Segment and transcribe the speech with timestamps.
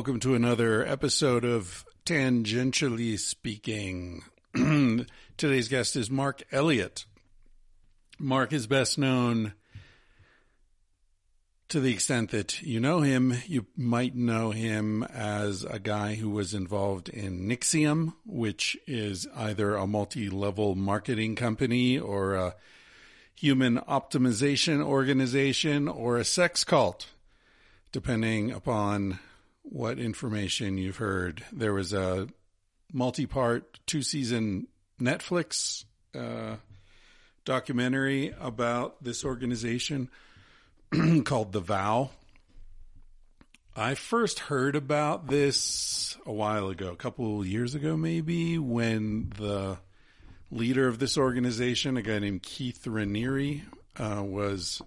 [0.00, 4.22] Welcome to another episode of Tangentially Speaking.
[5.36, 7.04] Today's guest is Marc Elliot.
[8.18, 9.52] Marc is best known
[11.68, 13.34] to the extent that you know him.
[13.46, 19.74] You might know him as a guy who was involved in NXIVM, which is either
[19.74, 22.54] a multi level marketing company or a
[23.34, 27.08] human optimization organization or a sex cult
[27.92, 29.18] depending upon
[29.62, 31.44] what information you've heard.
[31.52, 32.28] There was a
[32.92, 34.66] multi part, two season
[35.00, 36.56] Netflix uh,
[37.44, 40.10] documentary about this organization
[41.24, 42.10] called The Vow.
[43.76, 49.78] I first heard about this a while ago, a couple years ago, maybe, when the
[50.50, 53.62] leader of this organization, a guy named Keith Raniere,
[53.96, 54.82] uh, was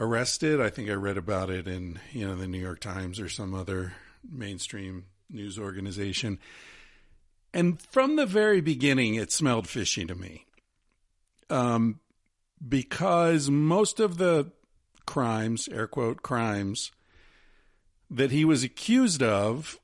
[0.00, 0.60] arrested.
[0.60, 3.54] I think I read about it in you know the New York Times or some
[3.54, 3.92] other
[4.28, 6.40] mainstream news organization.
[7.52, 10.46] And from the very beginning, it smelled fishy to me,
[11.50, 12.00] um,
[12.66, 14.50] because most of the
[15.04, 16.90] crimes, air quote crimes,
[18.10, 19.78] that he was accused of.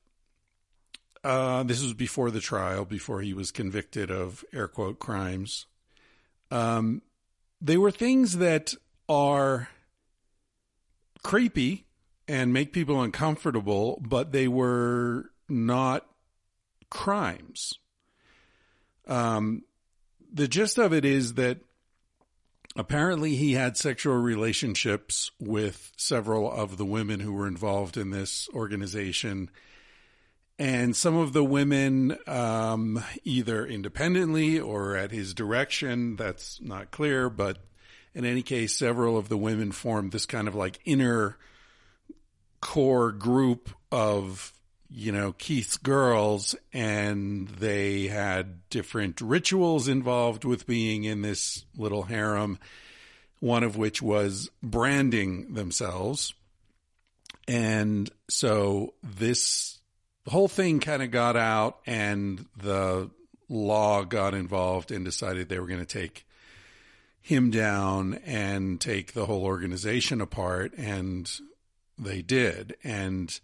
[1.24, 5.66] Uh, this was before the trial, before he was convicted of air quote crimes.
[6.52, 7.02] Um,
[7.60, 8.74] they were things that
[9.08, 9.68] are
[11.26, 11.84] creepy
[12.28, 16.06] and make people uncomfortable, but they were not
[16.88, 17.74] crimes.
[19.08, 19.64] Um,
[20.32, 21.58] the gist of it is that
[22.76, 28.48] apparently he had sexual relationships with several of the women who were involved in this
[28.54, 29.50] organization.
[30.60, 37.28] And some of the women, um, either independently or at his direction, that's not clear,
[37.28, 37.58] but
[38.16, 41.36] in any case, several of the women formed this kind of like inner
[42.62, 44.54] core group of,
[44.88, 52.04] you know, Keith's girls, and they had different rituals involved with being in this little
[52.04, 52.58] harem,
[53.40, 56.32] one of which was branding themselves.
[57.46, 59.78] And so this
[60.26, 63.10] whole thing kind of got out, and the
[63.50, 66.26] law got involved and decided they were going to take
[67.26, 70.72] him down and take the whole organization apart.
[70.78, 71.28] And
[71.98, 72.76] they did.
[72.84, 73.36] And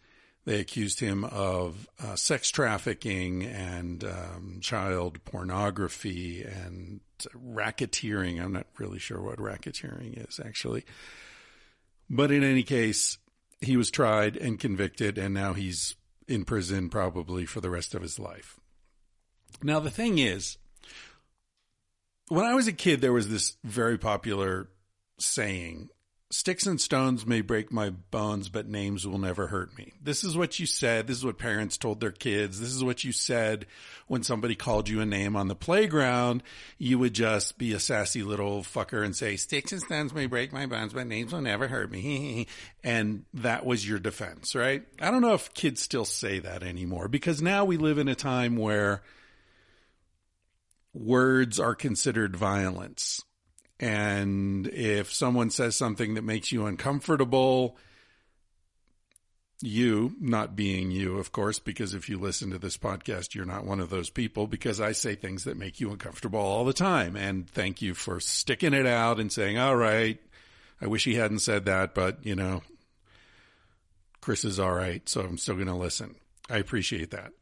[0.44, 7.00] they accused him of uh, sex trafficking and um, child pornography and
[7.36, 8.40] racketeering.
[8.40, 10.84] I'm not really sure what racketeering is actually.
[12.08, 13.18] But in any case,
[13.60, 15.96] he was tried and convicted, and now he's
[16.28, 18.60] in prison probably for the rest of his life.
[19.60, 20.56] Now, the thing is,
[22.32, 24.68] when I was a kid, there was this very popular
[25.18, 25.90] saying
[26.32, 29.92] Sticks and stones may break my bones, but names will never hurt me.
[30.02, 31.06] This is what you said.
[31.06, 32.58] This is what parents told their kids.
[32.58, 33.66] This is what you said
[34.06, 36.42] when somebody called you a name on the playground.
[36.78, 40.54] You would just be a sassy little fucker and say, sticks and stones may break
[40.54, 42.46] my bones, but names will never hurt me.
[42.82, 44.84] and that was your defense, right?
[45.02, 48.14] I don't know if kids still say that anymore because now we live in a
[48.14, 49.02] time where
[50.94, 53.22] words are considered violence.
[53.80, 57.76] And if someone says something that makes you uncomfortable,
[59.60, 63.64] you, not being you, of course, because if you listen to this podcast, you're not
[63.64, 67.16] one of those people because I say things that make you uncomfortable all the time.
[67.16, 70.20] And thank you for sticking it out and saying, all right,
[70.80, 72.62] I wish he hadn't said that, but you know,
[74.20, 75.08] Chris is all right.
[75.08, 76.16] So I'm still going to listen.
[76.50, 77.32] I appreciate that.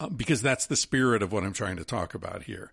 [0.00, 2.72] Uh, because that's the spirit of what I'm trying to talk about here.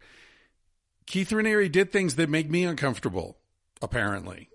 [1.05, 3.37] Keith Raniere did things that make me uncomfortable,
[3.81, 4.49] apparently.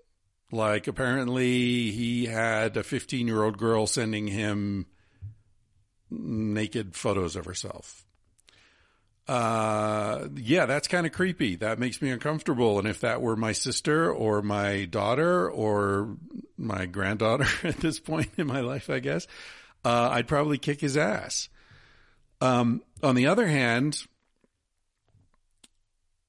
[0.51, 4.85] Like, apparently, he had a 15 year old girl sending him
[6.09, 8.05] naked photos of herself.
[9.27, 11.57] Uh, yeah, that's kind of creepy.
[11.57, 12.79] That makes me uncomfortable.
[12.79, 16.17] And if that were my sister or my daughter or
[16.57, 19.27] my granddaughter at this point in my life, I guess,
[19.83, 21.49] uh, I'd probably kick his ass.
[22.41, 24.03] Um, on the other hand,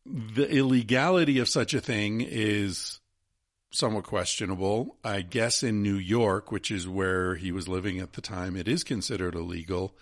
[0.06, 3.00] the illegality of such a thing is
[3.70, 4.96] somewhat questionable.
[5.04, 8.68] I guess in New York, which is where he was living at the time, it
[8.68, 9.94] is considered illegal.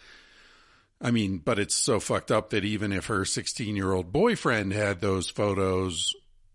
[1.01, 4.73] I mean, but it's so fucked up that even if her 16 year old boyfriend
[4.73, 6.15] had those photos,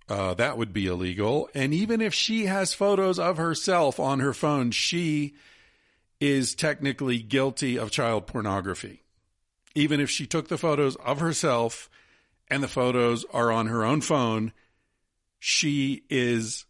[0.09, 1.49] uh, that would be illegal.
[1.53, 5.35] And even if she has photos of herself on her phone, she
[6.19, 9.00] is technically guilty of child pornography.
[9.75, 11.89] Even if she took the photos of herself
[12.49, 14.51] and the photos are on her own phone,
[15.39, 16.65] she is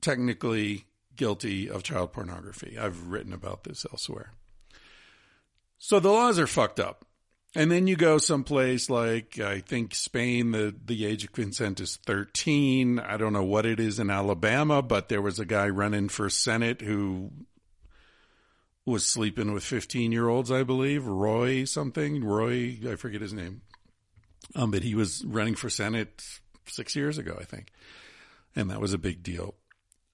[0.00, 0.86] technically
[1.16, 2.78] guilty of child pornography.
[2.78, 4.32] I've written about this elsewhere.
[5.76, 7.04] So the laws are fucked up.
[7.54, 11.96] And then you go someplace like I think Spain, the, the age of consent is
[12.06, 13.00] 13.
[13.00, 16.30] I don't know what it is in Alabama, but there was a guy running for
[16.30, 17.32] Senate who
[18.90, 21.06] was sleeping with 15 year olds, I believe.
[21.06, 22.24] Roy something.
[22.24, 23.62] Roy, I forget his name.
[24.54, 26.22] Um, but he was running for Senate
[26.66, 27.72] six years ago, I think.
[28.56, 29.54] And that was a big deal.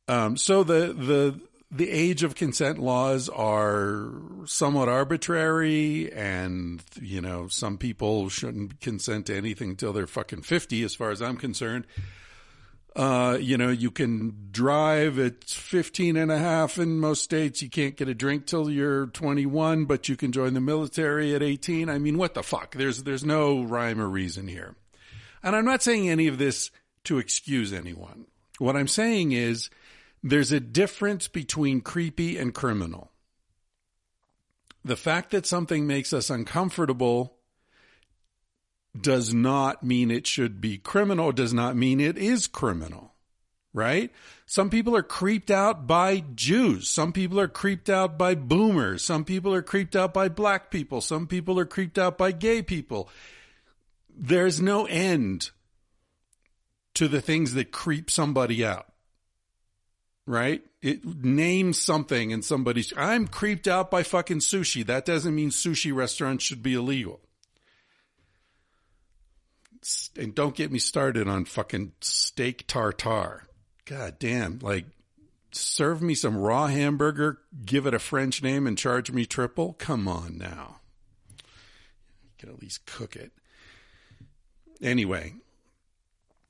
[0.09, 1.41] Um, so the, the,
[1.71, 4.13] the age of consent laws are
[4.45, 10.85] somewhat arbitrary and, you know, some people shouldn't consent to anything until they're fucking 50,
[10.85, 11.87] as far as I'm concerned.
[12.97, 17.61] Uh, you know, you can drive at 15 and a half in most states.
[17.61, 21.43] You can't get a drink till you're 21, but you can join the military at
[21.43, 21.91] 18.
[21.91, 22.75] I mean, what the fuck?
[22.75, 24.77] There's, there's no rhyme or reason here.
[25.43, 26.71] And I'm not saying any of this
[27.05, 28.29] to excuse anyone.
[28.59, 29.69] What I'm saying is,
[30.23, 33.13] there's a difference between creepy and criminal.
[34.85, 37.36] The fact that something makes us uncomfortable
[39.03, 43.15] does not mean it should be criminal, does not mean it is criminal,
[43.73, 44.13] right?
[44.47, 46.89] Some people are creeped out by Jews.
[46.89, 49.03] Some people are creeped out by boomers.
[49.03, 51.01] Some people are creeped out by black people.
[51.01, 53.09] Some people are creeped out by gay people.
[54.17, 55.51] There's no end
[56.95, 58.87] to the things that creep somebody out
[60.27, 60.63] right?
[60.83, 64.85] It names something and somebody's, I'm creeped out by fucking sushi.
[64.85, 67.21] That doesn't mean sushi restaurants should be illegal.
[70.19, 73.47] And don't get me started on fucking steak tartare.
[73.85, 74.59] God damn.
[74.59, 74.87] Like,
[75.53, 79.75] serve me some raw hamburger, give it a French name and charge me triple?
[79.75, 80.81] Come on now.
[81.39, 83.33] You can at least cook it.
[84.83, 85.35] Anyway,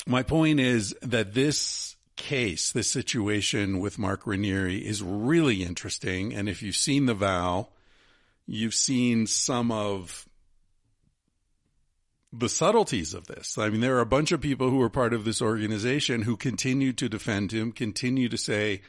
[0.06, 6.34] my point is that this case, this situation with Mark Raniere is really interesting.
[6.34, 7.68] And if you've seen The Vow,
[8.46, 10.25] you've seen some of
[12.38, 13.58] the subtleties of this.
[13.58, 16.36] I mean, there are a bunch of people who are part of this organization who
[16.36, 18.82] continue to defend him, continue to say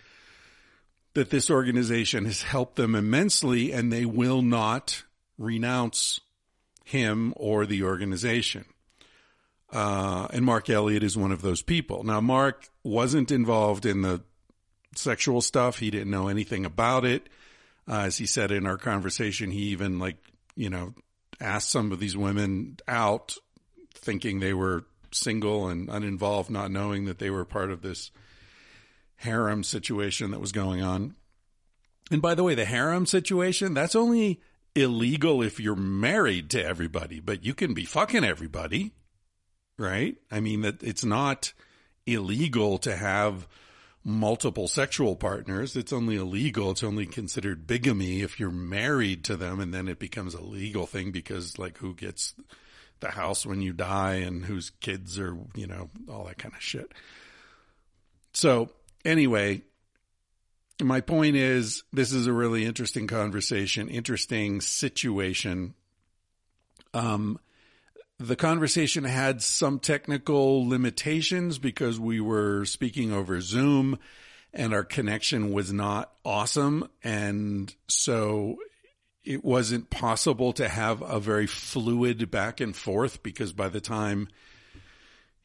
[1.13, 5.03] that this organization has helped them immensely and they will not
[5.37, 6.19] renounce
[6.83, 8.65] him or the organization.
[9.71, 12.03] Uh, and Marc Elliot is one of those people.
[12.03, 14.21] Now, Marc wasn't involved in the
[14.95, 15.79] sexual stuff.
[15.79, 17.27] He didn't know anything about it.
[17.87, 20.17] Uh, as he said in our conversation, he even like,
[20.55, 20.93] you know,
[21.39, 23.35] asked some of these women out
[23.93, 28.11] thinking they were single and uninvolved, not knowing that they were part of this
[29.17, 31.15] harem situation that was going on.
[32.11, 34.41] And by the way, the harem situation, that's only
[34.75, 38.93] illegal if you're married to everybody, but you can be fucking everybody
[39.77, 40.15] right?
[40.31, 41.53] I mean, that it's not
[42.05, 43.47] illegal to have
[44.07, 45.75] multiple sexual partners.
[45.75, 46.71] It's only illegal.
[46.71, 50.85] It's only considered bigamy if you're married to them and then it becomes a legal
[50.85, 52.33] thing because like who gets
[53.01, 56.61] the house when you die and whose kids are, you know, all that kind of
[56.61, 56.93] shit.
[58.33, 58.69] So
[59.03, 59.61] anyway,
[60.81, 65.73] my point is this is a really interesting conversation, interesting situation.
[66.93, 67.39] Um,
[68.19, 73.99] the conversation had some technical limitations because we were speaking over Zoom
[74.53, 76.89] and our connection was not awesome.
[77.03, 78.57] And so
[79.23, 84.29] it wasn't possible to have a very fluid back and forth because by the time,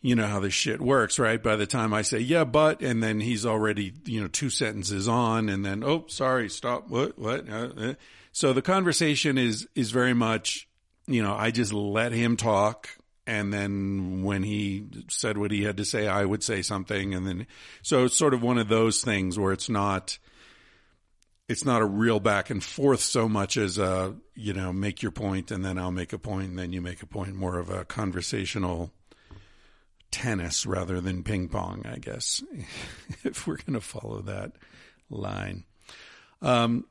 [0.01, 1.43] you know how this shit works, right?
[1.43, 5.09] By the time I say, yeah, but, and then he's already, you know, two sentences
[5.09, 7.49] on and then, oh, sorry, stop, what, what?
[7.49, 7.95] Uh, uh.
[8.33, 10.69] So the conversation is, is very much,
[11.07, 12.89] you know, I just let him talk.
[13.27, 17.15] And then when he said what he had to say, I would say something.
[17.15, 17.47] And then,
[17.83, 20.19] so it's sort of one of those things where it's not,
[21.49, 25.13] it's not a real back and forth so much as a, you know, make your
[25.13, 27.71] point and then I'll make a point and then you make a point, more of
[27.71, 28.93] a conversational
[30.11, 32.43] tennis rather than ping pong, I guess,
[33.25, 34.53] if we're going to follow that
[35.11, 35.65] line.
[36.41, 36.87] Um,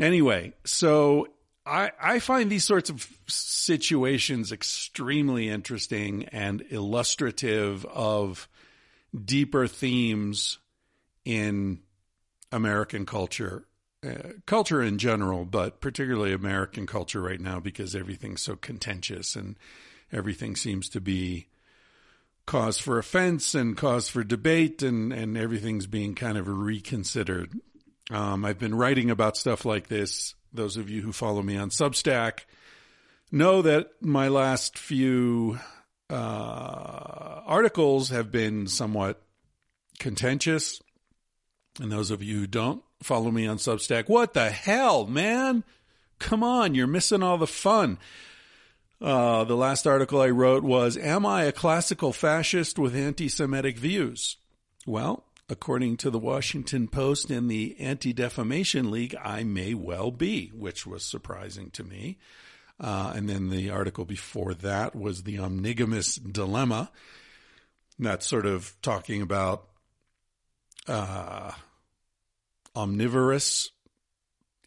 [0.00, 1.28] anyway, so
[1.66, 8.48] I, I find these sorts of situations extremely interesting and illustrative of
[9.24, 10.58] deeper themes
[11.24, 11.80] in
[12.52, 13.66] American culture,
[14.06, 14.14] uh,
[14.46, 19.56] culture in general, but particularly American culture right now because everything's so contentious and
[20.12, 21.48] everything seems to be
[22.46, 27.52] cause for offense and cause for debate and, and everything's being kind of reconsidered.
[28.10, 30.36] Um, I've been writing about stuff like this.
[30.56, 32.40] Those of you who follow me on Substack
[33.30, 35.58] know that my last few
[36.08, 39.22] uh, articles have been somewhat
[39.98, 40.80] contentious.
[41.80, 45.62] And those of you who don't follow me on Substack, what the hell, man?
[46.18, 47.98] Come on, you're missing all the fun.
[49.00, 53.76] Uh, the last article I wrote was Am I a classical fascist with anti Semitic
[53.76, 54.38] views?
[54.86, 60.48] Well, according to the Washington Post and the Anti Defamation League, I may well be,
[60.54, 62.18] which was surprising to me.
[62.78, 66.90] Uh, and then the article before that was the omnigamous dilemma.
[67.98, 69.66] That's sort of talking about
[70.86, 71.52] uh,
[72.74, 73.70] omnivorous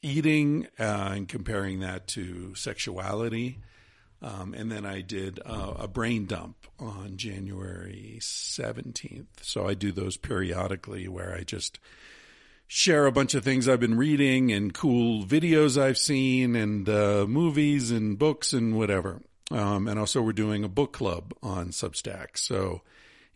[0.02, 3.60] eating uh, and comparing that to sexuality.
[4.22, 9.28] Um, and then I did uh, a brain dump on January 17th.
[9.42, 11.80] So I do those periodically where I just
[12.68, 17.26] share a bunch of things I've been reading and cool videos I've seen and uh,
[17.28, 19.22] movies and books and whatever.
[19.52, 22.38] Um, and also, we're doing a book club on Substack.
[22.38, 22.82] So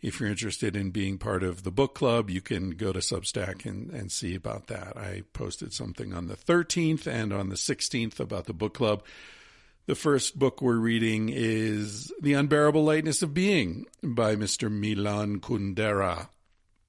[0.00, 3.64] if you're interested in being part of the book club, you can go to Substack
[3.64, 4.96] and, and see about that.
[4.96, 9.02] I posted something on the 13th and on the 16th about the book club.
[9.86, 14.70] The first book we're reading is The Unbearable Lightness of Being by Mr.
[14.70, 16.28] Milan Kundera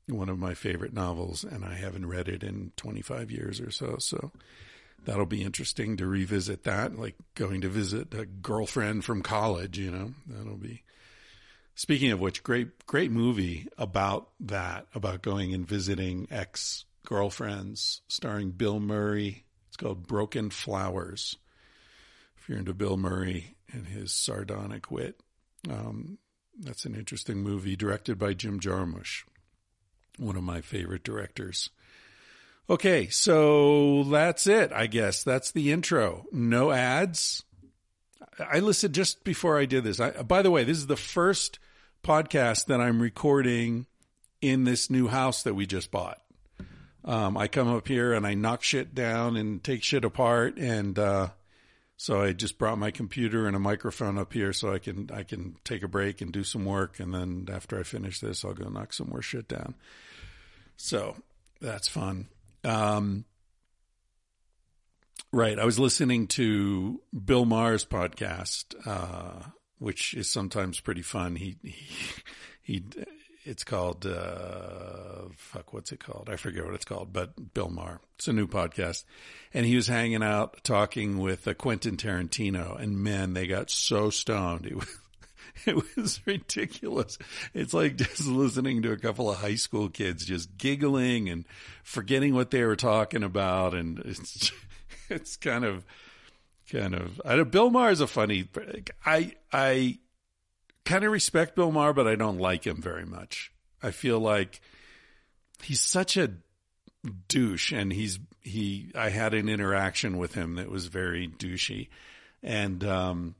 [0.07, 3.97] one of my favorite novels, and I haven't read it in 25 years or so.
[3.99, 4.31] So
[5.03, 9.91] that'll be interesting to revisit that, like going to visit a girlfriend from college, you
[9.91, 10.83] know, that'll be.
[11.75, 18.51] Speaking of which, great, great movie about that, about going and visiting ex girlfriends, starring
[18.51, 19.43] Bill Murray.
[19.67, 21.35] It's called Broken Flowers.
[22.45, 25.19] If you're into Bill Murray and his sardonic wit,
[25.67, 26.19] um,
[26.59, 29.23] that's an interesting movie directed by Jim Jarmusch
[30.19, 31.71] one of my favorite directors.
[32.69, 35.23] Okay, so that's it, I guess.
[35.23, 36.25] That's the intro.
[36.31, 37.43] No ads.
[38.39, 39.99] I listened just before I did this.
[39.99, 41.57] I, by the way, this is the first
[42.03, 43.87] podcast that I'm recording
[44.39, 46.21] in this new house that we just bought.
[47.03, 50.99] Um, I come up here and I knock shit down and take shit apart, and
[50.99, 51.29] uh,
[51.97, 55.23] so I just brought my computer and a microphone up here so I can I
[55.23, 58.53] can take a break and do some work, and then after I finish this, I'll
[58.53, 59.75] go knock some more shit down.
[60.77, 61.15] So
[61.61, 62.27] that's fun.
[62.63, 63.25] Um,
[65.31, 65.57] right.
[65.57, 69.49] I was listening to Bill Maher's podcast, uh,
[69.79, 71.35] which is sometimes pretty fun.
[71.35, 71.73] He, he,
[72.61, 72.83] he
[73.45, 76.29] it's called, uh, fuck, what's it called?
[76.31, 78.01] I forget what it's called, but Bill Maher.
[78.15, 79.03] It's a new podcast.
[79.53, 84.09] And he was hanging out talking with uh, Quentin Tarantino and man, they got so
[84.09, 84.65] stoned.
[85.65, 87.17] It was, it was ridiculous.
[87.53, 91.45] It's like just listening to a couple of high school kids just giggling and
[91.83, 93.73] forgetting what they were talking about.
[93.73, 94.51] And it's,
[95.09, 95.85] it's kind of,
[96.71, 98.49] kind of, I know Bill Maher is a funny,
[99.05, 99.99] I, I
[100.85, 103.51] kind of respect Bill Maher, but I don't like him very much.
[103.83, 104.61] I feel like
[105.61, 106.31] he's such a
[107.27, 111.89] douche and he's, he, I had an interaction with him that was very douchey.
[112.41, 113.35] And, um,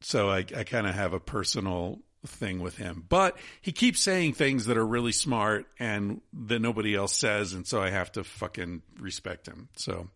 [0.00, 3.04] so I, I kind of have a personal thing with him.
[3.08, 7.52] But he keeps saying things that are really smart and that nobody else says.
[7.52, 9.68] And so I have to fucking respect him.
[9.76, 10.08] So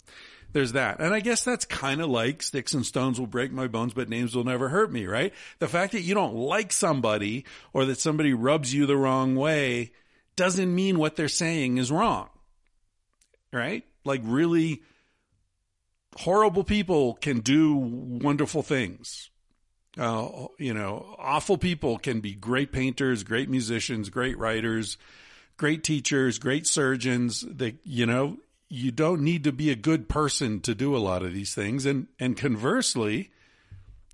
[0.52, 1.00] there's that.
[1.00, 4.08] And I guess that's kind of like sticks and stones will break my bones, but
[4.08, 5.32] names will never hurt me, right?
[5.58, 9.92] The fact that you don't like somebody or that somebody rubs you the wrong way
[10.36, 12.28] doesn't mean what they're saying is wrong,
[13.52, 13.84] right?
[14.04, 14.82] Like really
[16.16, 19.30] horrible people can do wonderful things
[19.98, 24.96] uh, you know, awful people can be great painters, great musicians, great writers,
[25.56, 27.44] great teachers, great surgeons.
[27.46, 28.38] They, you know,
[28.72, 31.84] you don't need to be a good person to do a lot of these things.
[31.84, 33.32] And, and conversely,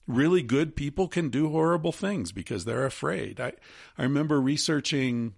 [0.08, 3.38] really good people can do horrible things because they're afraid.
[3.38, 3.52] I,
[3.98, 5.34] I remember researching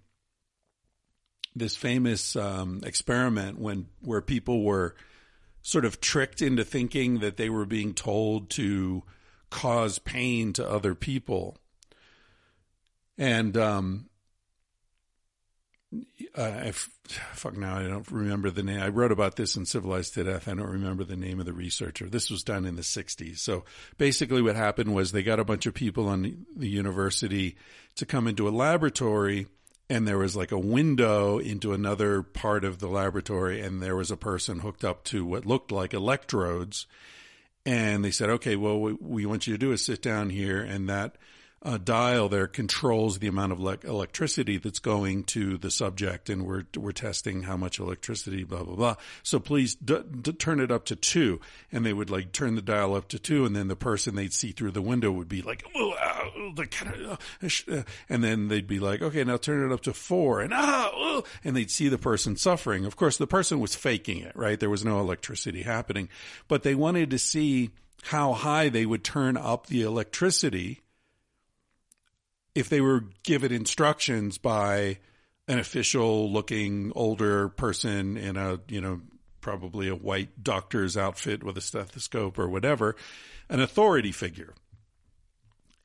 [1.53, 4.95] this famous um, experiment when where people were
[5.61, 9.03] sort of tricked into thinking that they were being told to
[9.49, 11.57] cause pain to other people.
[13.17, 14.08] And um,
[16.35, 18.79] uh, I fuck now I don't remember the name.
[18.79, 20.47] I wrote about this in Civilized to Death.
[20.47, 22.07] I don't remember the name of the researcher.
[22.07, 23.39] This was done in the 60s.
[23.39, 23.65] So
[23.97, 27.55] basically what happened was they got a bunch of people on the university
[27.95, 29.47] to come into a laboratory
[29.89, 34.11] and there was like a window into another part of the laboratory and there was
[34.11, 36.85] a person hooked up to what looked like electrodes
[37.65, 40.61] and they said okay well what we want you to do is sit down here
[40.61, 41.15] and that
[41.61, 46.45] uh, dial there controls the amount of le- electricity that's going to the subject, and
[46.45, 48.95] we're we're testing how much electricity, blah blah blah.
[49.23, 52.61] So please d- d- turn it up to two, and they would like turn the
[52.61, 55.41] dial up to two, and then the person they'd see through the window would be
[55.41, 59.93] like, oh, uh, uh, and then they'd be like, okay, now turn it up to
[59.93, 62.85] four, and ah, and they'd see the person suffering.
[62.85, 64.59] Of course, the person was faking it, right?
[64.59, 66.07] There was no electricity happening,
[66.47, 67.71] but they wanted to see
[68.03, 70.81] how high they would turn up the electricity
[72.59, 74.97] if they were given instructions by
[75.47, 78.99] an official looking older person in a, you know,
[79.39, 82.97] probably a white doctor's outfit with a stethoscope or whatever,
[83.47, 84.53] an authority figure.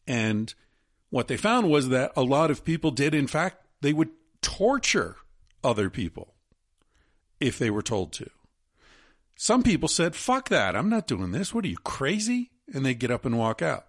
[0.09, 0.53] And
[1.11, 4.11] what they found was that a lot of people did, in fact, they would
[4.43, 5.15] torture
[5.63, 6.35] other people
[7.39, 8.29] if they were told to.
[9.37, 10.75] Some people said, fuck that.
[10.75, 11.55] I'm not doing this.
[11.55, 12.51] What are you, crazy?
[12.73, 13.87] And they get up and walk out.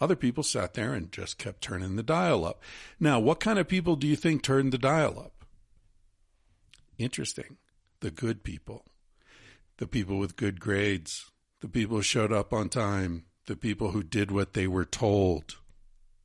[0.00, 2.62] Other people sat there and just kept turning the dial up.
[3.00, 5.44] Now, what kind of people do you think turned the dial up?
[6.98, 7.56] Interesting.
[8.00, 8.84] The good people.
[9.78, 11.30] The people with good grades.
[11.60, 13.24] The people who showed up on time.
[13.46, 15.56] The people who did what they were told.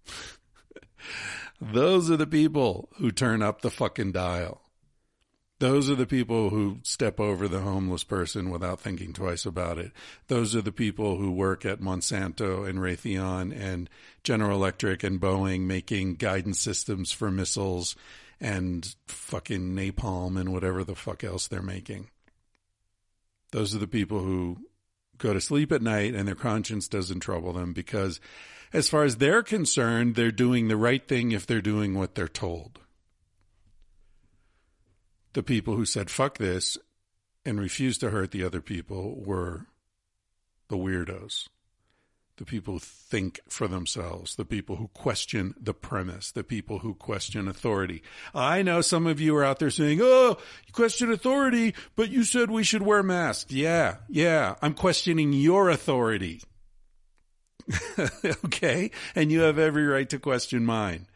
[1.62, 4.63] Those are the people who turn up the fucking dial.
[5.60, 9.92] Those are the people who step over the homeless person without thinking twice about it.
[10.28, 13.90] Those are the people who work at Monsanto and Raytheon and
[14.24, 17.96] General Electric and Boeing making guidance systems for missiles
[18.42, 22.10] and fucking napalm and whatever the fuck else they're making.
[23.52, 24.58] Those are the people who
[25.18, 28.20] go to sleep at night and their conscience doesn't trouble them because
[28.74, 32.28] as far as they're concerned, they're doing the right thing if they're doing what they're
[32.28, 32.80] told
[35.34, 36.78] the people who said fuck this
[37.46, 39.68] and refused to hurt the other people were
[40.70, 41.48] the weirdos.
[42.38, 46.96] The people who think for themselves, the people who question the premise, the people who
[46.96, 48.02] question authority.
[48.34, 52.24] I know some of you are out there saying, Oh, you question authority, but you
[52.24, 53.52] said we should wear masks.
[53.52, 56.42] Yeah, yeah, I'm questioning your authority.
[58.46, 58.90] okay.
[59.16, 61.08] And you have every right to question mine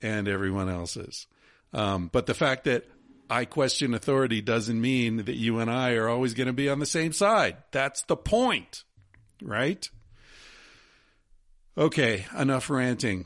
[0.00, 1.26] and everyone else's.
[1.72, 2.84] Um, but the fact that
[3.32, 6.80] I question authority doesn't mean that you and I are always going to be on
[6.80, 7.56] the same side.
[7.70, 8.84] That's the point,
[9.40, 9.88] right?
[11.78, 13.24] Okay, enough ranting.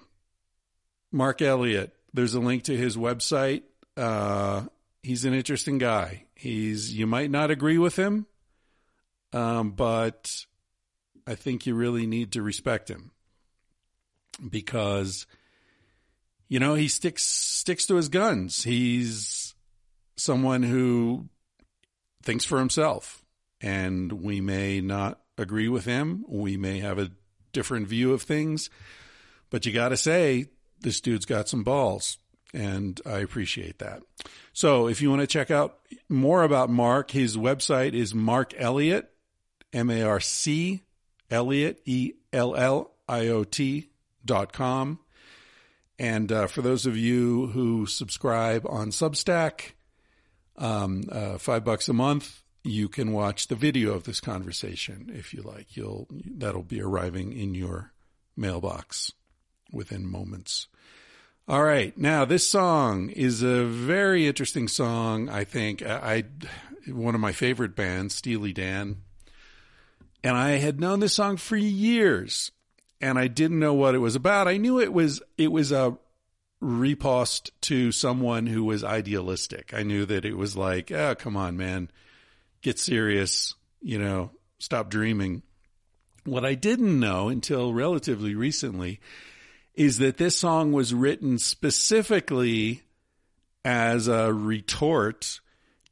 [1.10, 3.64] Marc Elliot, there's a link to his website.
[3.96, 4.66] Uh,
[5.02, 6.26] he's an interesting guy.
[6.36, 8.26] He's you might not agree with him,
[9.32, 10.46] um, but
[11.26, 13.10] I think you really need to respect him
[14.48, 15.26] because
[16.46, 18.62] you know he sticks sticks to his guns.
[18.62, 19.45] He's
[20.16, 21.28] someone who
[22.22, 23.22] thinks for himself.
[23.60, 26.24] And we may not agree with him.
[26.28, 27.10] We may have a
[27.52, 28.68] different view of things.
[29.50, 30.46] But you got to say,
[30.80, 32.18] this dude's got some balls.
[32.52, 34.02] And I appreciate that.
[34.52, 39.10] So if you want to check out more about Marc, his website is Marc Elliot,
[39.72, 40.82] M A R C
[41.30, 43.90] Elliot, E L L I O T
[44.24, 45.00] dot com.
[45.98, 49.72] And uh, for those of you who subscribe on Substack,
[50.58, 52.42] um, uh, five bucks a month.
[52.64, 55.76] You can watch the video of this conversation if you like.
[55.76, 57.92] You'll that'll be arriving in your
[58.36, 59.12] mailbox
[59.70, 60.66] within moments.
[61.48, 65.28] All right, now this song is a very interesting song.
[65.28, 66.24] I think I,
[66.86, 68.96] I one of my favorite bands, Steely Dan,
[70.24, 72.50] and I had known this song for years,
[73.00, 74.48] and I didn't know what it was about.
[74.48, 75.96] I knew it was it was a
[76.60, 79.72] riposte to someone who was idealistic.
[79.74, 81.90] I knew that it was like, oh, come on, man,
[82.62, 85.42] get serious, you know, stop dreaming.
[86.24, 89.00] What I didn't know until relatively recently
[89.74, 92.82] is that this song was written specifically
[93.64, 95.40] as a retort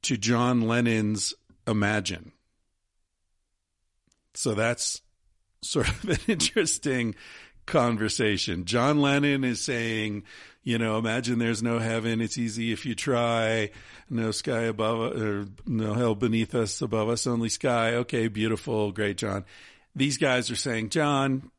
[0.02, 1.34] to John Lennon's
[1.66, 2.32] Imagine.
[4.34, 5.00] So that's
[5.62, 7.14] sort of an interesting
[7.66, 8.64] conversation.
[8.64, 10.24] John Lennon is saying,
[10.64, 12.22] you know, imagine there's no heaven.
[12.22, 13.70] It's easy if you try.
[14.10, 17.94] No sky above, or no hell beneath us, above us, only sky.
[17.96, 19.44] Okay, beautiful, great, John.
[19.94, 21.50] These guys are saying, John,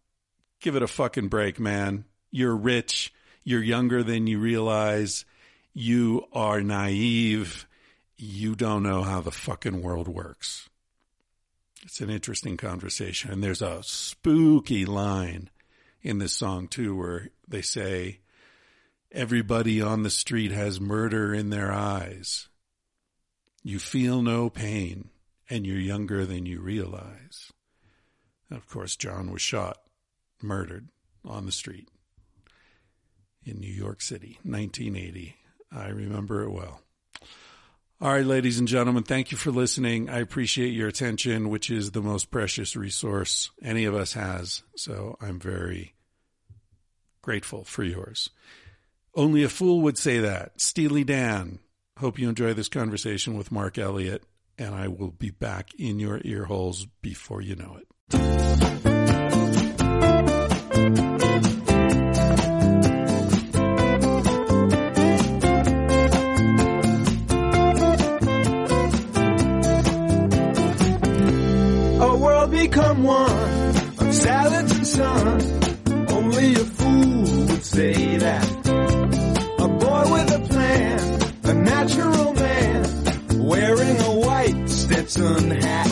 [0.60, 2.06] give it a fucking break, man.
[2.32, 3.13] You're rich.
[3.44, 5.24] You're younger than you realize.
[5.76, 7.68] you are naive.
[8.18, 10.70] You don't know how the fucking world works.
[11.84, 13.30] It's an interesting conversation.
[13.30, 15.50] And there's a spooky line
[16.02, 18.22] in this song too, where they say,
[19.15, 22.49] everybody on the street has murder in their eyes.
[23.63, 25.10] You feel no pain
[25.49, 27.51] and you're younger than you realize.
[28.49, 29.78] And of course, John was shot,
[30.41, 30.89] murdered
[31.23, 31.88] on the street
[33.43, 35.36] in New York City, 1980.
[35.71, 36.82] I remember it well.
[38.01, 40.10] All right, ladies and gentlemen, thank you for listening.
[40.10, 44.63] I appreciate your attention, which is the most precious resource any of us has.
[44.75, 45.93] So I'm very
[47.21, 48.30] grateful for yours.
[49.15, 50.60] Only a fool would say that.
[50.60, 51.60] Steely Dan.
[51.99, 54.25] Hope you enjoy this conversation with Marc Elliot,
[54.58, 57.88] and I will be back in your ear holes before you know it.
[85.15, 85.85] Stetson hat.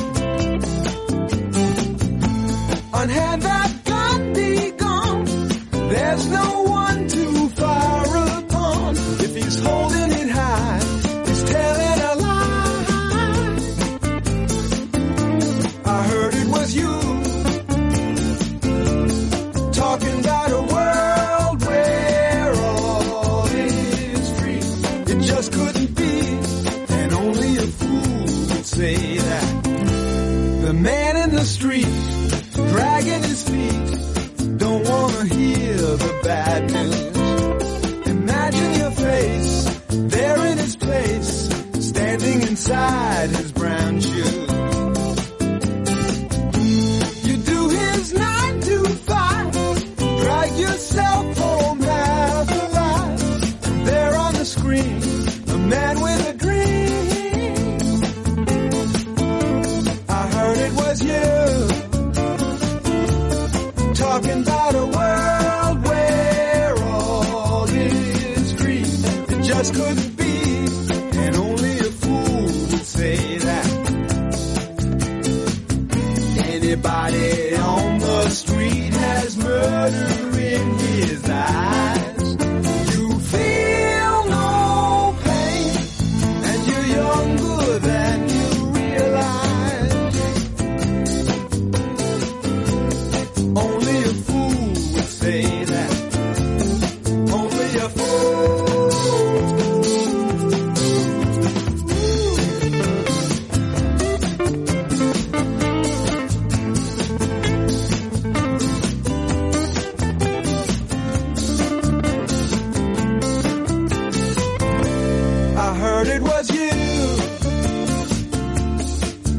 [116.04, 116.70] Heard it was you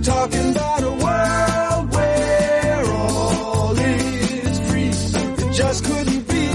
[0.02, 4.92] talking about a world where all is free.
[5.42, 6.46] It just couldn't be,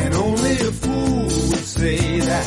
[0.00, 2.46] and only a fool would say that.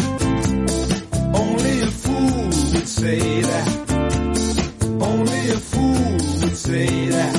[1.34, 3.68] Only a fool would say that.
[5.02, 7.34] Only a fool would say that.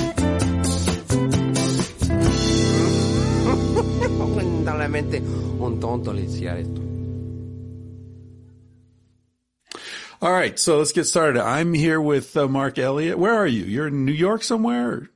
[4.18, 5.22] Lamentablemente
[5.60, 6.87] un tonto le decía esto.
[10.28, 11.42] All right, so let's get started.
[11.42, 13.18] I'm here with uh, Marc Elliot.
[13.18, 13.64] Where are you?
[13.64, 15.08] You're in New York somewhere?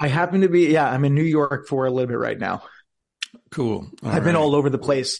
[0.00, 2.62] I happen to be, yeah, I'm in New York for a little bit right now.
[3.50, 3.90] Cool.
[4.04, 5.18] All I've been all over the place.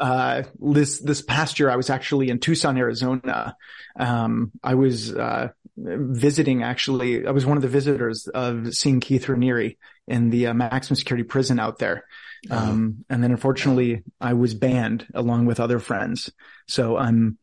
[0.00, 3.56] Uh, this, this past year, I was actually in Tucson, Arizona.
[3.96, 9.26] Um, I was, uh, visiting actually, I was one of the visitors of seeing Keith
[9.26, 9.76] Raniere
[10.08, 12.04] in the uh, maximum security prison out there.
[12.50, 16.32] Um, and then unfortunately I was banned along with other friends.
[16.66, 17.38] So I'm,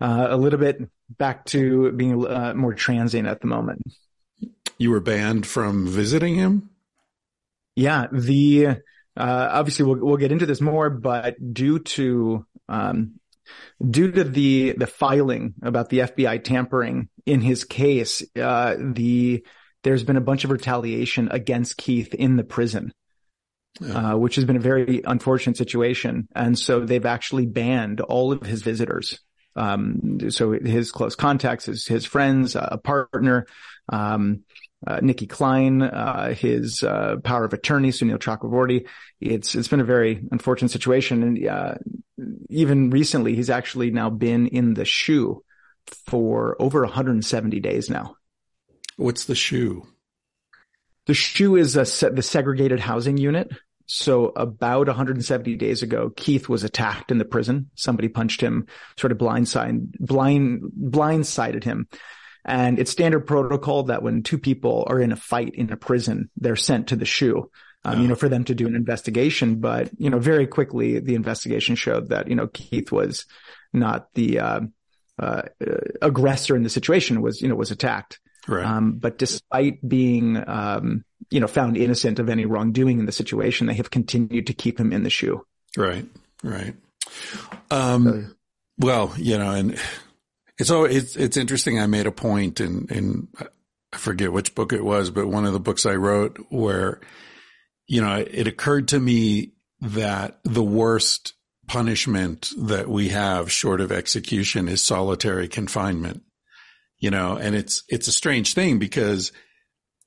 [0.00, 0.78] uh, a little bit
[1.18, 3.82] back to being, uh, more transient at the moment.
[4.78, 6.70] You were banned from visiting him?
[7.76, 13.20] Yeah, the uh, obviously we'll we'll get into this more, but due to um,
[13.86, 19.44] due to the the filing about the FBI tampering in his case, uh, the
[19.82, 22.92] there's been a bunch of retaliation against Keith in the prison,
[23.82, 28.42] uh, which has been a very unfortunate situation, and so they've actually banned all of
[28.42, 29.20] his visitors.
[29.56, 33.46] Um, so his close contacts, his his friends, a partner,
[33.88, 34.44] um,
[34.86, 38.86] uh, Nicki Clyne, uh, his uh, power of attorney, Suneel Chakravorty.
[39.20, 41.74] It's it's been a very unfortunate situation, and uh,
[42.48, 45.42] even recently, he's actually now been in the shoe
[46.06, 48.16] for over 170 days now.
[48.96, 49.86] What's the shoe?
[51.06, 53.50] The shoe is a se- the segregated housing unit.
[53.92, 57.70] So about 170 days ago, Keith was attacked in the prison.
[57.74, 61.88] Somebody punched him, sort of blindside, blind, blindsided him.
[62.44, 66.30] And it's standard protocol that when two people are in a fight in a prison,
[66.36, 67.50] they're sent to the shoe.
[67.84, 69.56] um, you know, for them to do an investigation.
[69.56, 73.24] But, you know, very quickly, the investigation showed that, you know, Keith was
[73.72, 74.60] not the, uh,
[75.18, 75.42] uh,
[76.00, 78.20] aggressor in the situation was, you know, was attacked.
[78.48, 78.64] Right.
[78.64, 83.66] Um, but despite being, um, you know, found innocent of any wrongdoing in the situation,
[83.66, 85.44] they have continued to keep him in the shoe.
[85.76, 86.06] Right.
[86.42, 86.74] Right.
[87.70, 88.34] Um,
[88.78, 89.78] well, you know, and
[90.58, 91.78] it's always, it's, it's interesting.
[91.78, 93.28] I made a point in, in,
[93.92, 97.00] I forget which book it was, but one of the books I wrote where,
[97.86, 101.34] you know, it occurred to me that the worst
[101.66, 106.22] punishment that we have short of execution is solitary confinement,
[107.00, 109.32] you know, and it's, it's a strange thing because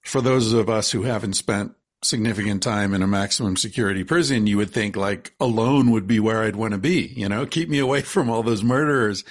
[0.04, 4.58] for those of us who haven't spent significant time in a maximum security prison, you
[4.58, 7.80] would think like alone would be where I'd want to be, you know, keep me
[7.80, 9.24] away from all those murderers.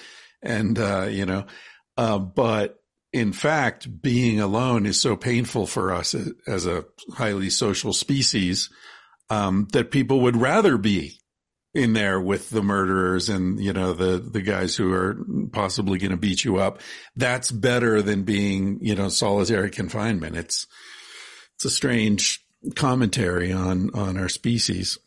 [0.42, 1.46] And, uh, you know,
[1.96, 7.92] uh, but in fact, being alone is so painful for us as a highly social
[7.92, 8.70] species,
[9.30, 11.20] um, that people would rather be
[11.74, 15.16] in there with the murderers and, you know, the, the guys who are
[15.52, 16.80] possibly going to beat you up.
[17.16, 20.36] That's better than being, you know, solitary confinement.
[20.36, 20.66] It's,
[21.54, 22.44] it's a strange
[22.76, 24.98] commentary on, on our species.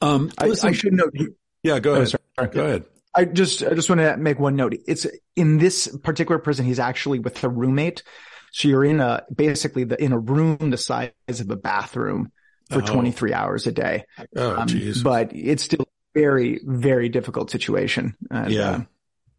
[0.00, 1.14] Um, I, listen- I should note.
[1.62, 2.08] yeah, go Oh, ahead.
[2.08, 2.48] sorry.
[2.50, 2.84] Go ahead.
[3.16, 4.74] I just I just want to make one note.
[4.88, 6.64] It's in this particular prison.
[6.66, 8.02] He's actually with a roommate,
[8.50, 12.32] so you're in a basically the in a room the size of a bathroom
[12.70, 12.86] for Oh.
[12.86, 14.04] 23 hours a day.
[14.36, 14.68] Oh, Um,
[15.02, 18.16] but it's still a very very difficult situation.
[18.30, 18.70] And, yeah.
[18.70, 18.80] uh,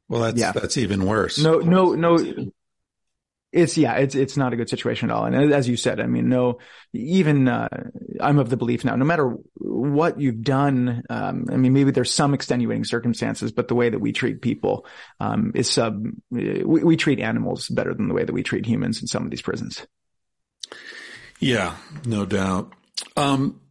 [0.07, 0.51] well, that's, yeah.
[0.51, 1.37] that's even worse.
[1.39, 2.51] no no no.
[3.51, 5.23] It's yeah, it's it's not a good situation at all.
[5.23, 6.59] And as you said, I mean, no,
[6.93, 7.69] even uh,
[8.19, 12.13] I'm of the belief now, no matter what you've done, um, I mean, maybe there's
[12.13, 14.85] some extenuating circumstances, but the way that we treat people
[15.21, 16.05] um, is sub.
[16.29, 19.31] We, we treat animals better than the way that we treat humans in some of
[19.31, 19.87] these prisons.
[21.39, 22.73] Yeah, no doubt.
[23.17, 23.61] Um,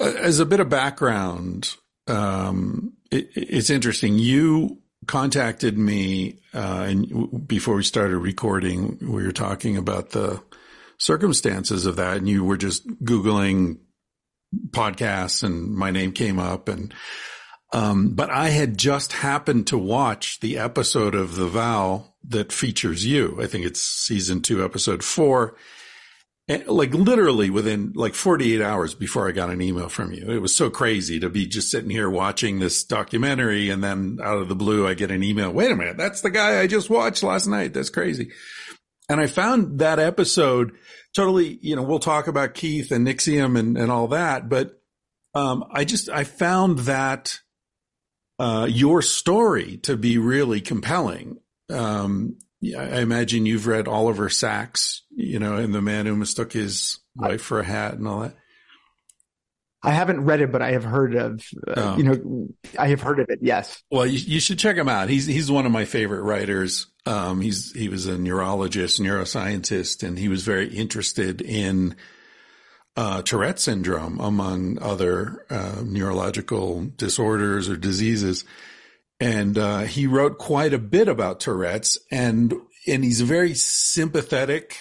[0.00, 1.74] as a bit of background,
[2.06, 4.18] um, it, it's interesting.
[4.18, 10.42] You contacted me, uh, and before we started recording, we were talking about the
[10.98, 13.78] circumstances of that, and you were just Googling
[14.70, 16.94] podcasts, and my name came up, and
[17.72, 23.04] um, but I had just happened to watch the episode of The Vow that features
[23.04, 23.38] you.
[23.42, 25.56] I think it's season two, episode four.
[26.48, 30.30] Like literally within like 48 hours before I got an email from you.
[30.30, 34.38] It was so crazy to be just sitting here watching this documentary and then out
[34.38, 35.52] of the blue, I get an email.
[35.52, 35.98] Wait a minute.
[35.98, 37.74] That's the guy I just watched last night.
[37.74, 38.30] That's crazy.
[39.10, 40.72] And I found that episode
[41.14, 44.80] totally, you know, we'll talk about Keith and NXIVM and, and all that, but,
[45.34, 47.40] um, I just, I found that,
[48.38, 51.38] uh, your story to be really compelling.
[51.70, 56.98] Um, I imagine you've read Oliver Sacks, you know, and the man who mistook his
[57.14, 58.34] wife for a hat and all that.
[59.80, 61.96] I haven't read it, but I have heard of, uh, Oh.
[61.96, 63.38] you know, I have heard of it.
[63.42, 63.80] Yes.
[63.92, 65.08] Well, you, you should check him out.
[65.08, 66.88] He's he's one of my favorite writers.
[67.06, 71.94] Um, he's he was a neurologist, neuroscientist, and he was very interested in
[72.96, 78.44] uh, Tourette syndrome, among other uh, neurological disorders or diseases.
[79.20, 82.54] And uh, he wrote quite a bit about Tourette's, and
[82.86, 84.76] and he's a very sympathetic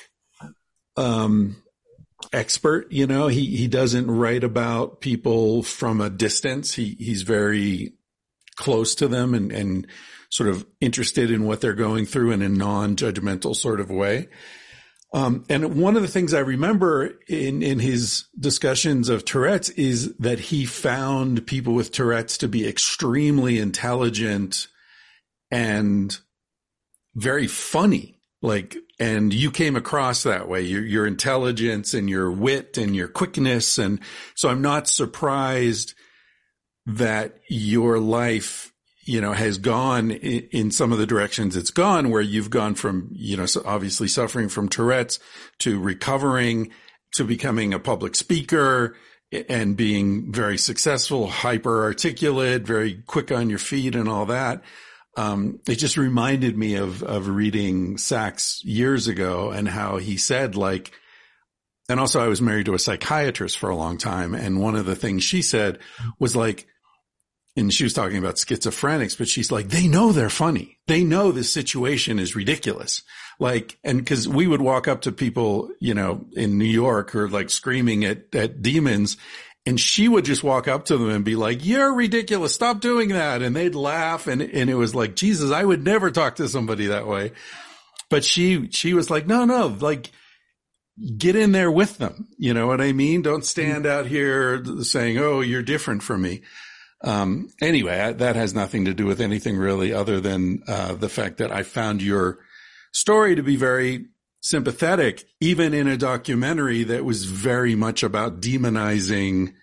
[0.96, 1.56] um,
[2.32, 2.92] expert.
[2.92, 6.74] You know, he he doesn't write about people from a distance.
[6.74, 7.94] He he's very
[8.56, 9.88] close to them and and
[10.30, 14.28] sort of interested in what they're going through in a non-judgmental sort of way.
[15.14, 20.14] Um, and one of the things I remember in, in his discussions of Tourette's is
[20.18, 24.68] that he found people with Tourette's to be extremely intelligent
[25.50, 26.18] and
[27.16, 28.20] very funny.
[28.42, 33.08] Like, and you came across that way, your, your intelligence and your wit and your
[33.08, 33.78] quickness.
[33.78, 34.00] And
[34.36, 35.94] so I'm not surprised
[36.86, 38.74] that your life
[39.08, 43.10] you know, has gone in, some of the directions it's gone, where you've gone from,
[43.14, 45.20] you know, obviously suffering from Tourette's
[45.60, 46.72] to recovering
[47.16, 48.96] to becoming a public speaker
[49.50, 54.62] and being very successful, hyper articulate, very quick on your feet and all that.
[55.18, 60.56] um, it just reminded me of of reading Sacks years ago and how he said
[60.56, 60.92] like,
[61.90, 64.86] and also I was married to a psychiatrist for a long time, and one of
[64.86, 65.80] the things she said
[66.20, 66.68] was like,
[67.58, 70.78] and she was talking about schizophrenics, but she's like, they know they're funny.
[70.86, 73.02] They know this situation is ridiculous.
[73.40, 77.20] Like, and cause we would walk up to people, you know, in New York who
[77.20, 79.18] are like screaming at, at demons
[79.66, 82.54] and she would just walk up to them and be like, you're ridiculous.
[82.54, 83.42] Stop doing that.
[83.42, 84.28] And they'd laugh.
[84.28, 87.34] And, and it was like, Jesus, I would never talk to somebody that way.
[88.10, 90.12] But she, she was like, no, no, like,
[91.18, 92.28] get in there with them.
[92.38, 93.22] You know what I mean?
[93.22, 94.00] Don't stand mm-hmm.
[94.00, 96.42] out here saying, Oh, you're different from me.
[97.04, 101.38] Um, anyway, that has nothing to do with anything really other than, uh, the fact
[101.38, 102.40] that I found your
[102.92, 104.06] story to be very
[104.42, 109.54] sympathetic, even in a documentary that was very much about demonizing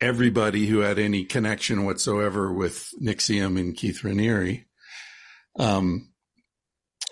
[0.00, 4.64] everybody who had any connection whatsoever with NXIVM and Keith Raniere.
[5.58, 6.12] Um,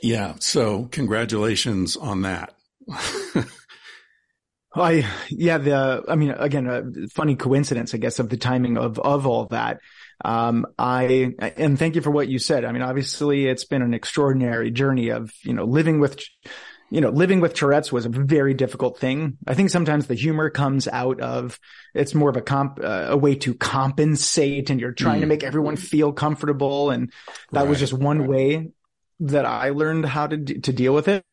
[0.02, 0.34] yeah.
[0.40, 2.54] So congratulations on that.
[4.74, 8.98] I yeah the I mean again a funny coincidence I guess of the timing of
[8.98, 9.80] of all that.
[10.24, 12.64] Um, I and thank you for what you said.
[12.64, 16.22] I mean obviously it's been an extraordinary journey of you know living with
[16.88, 19.38] you know living with Tourette's was a very difficult thing.
[19.44, 21.58] I think sometimes the humor comes out of
[21.92, 25.22] it's more of a comp uh, a way to compensate and you're trying mm.
[25.22, 27.12] to make everyone feel comfortable and
[27.50, 27.68] that right.
[27.68, 28.70] was just one way
[29.18, 31.24] that I learned how to to deal with it.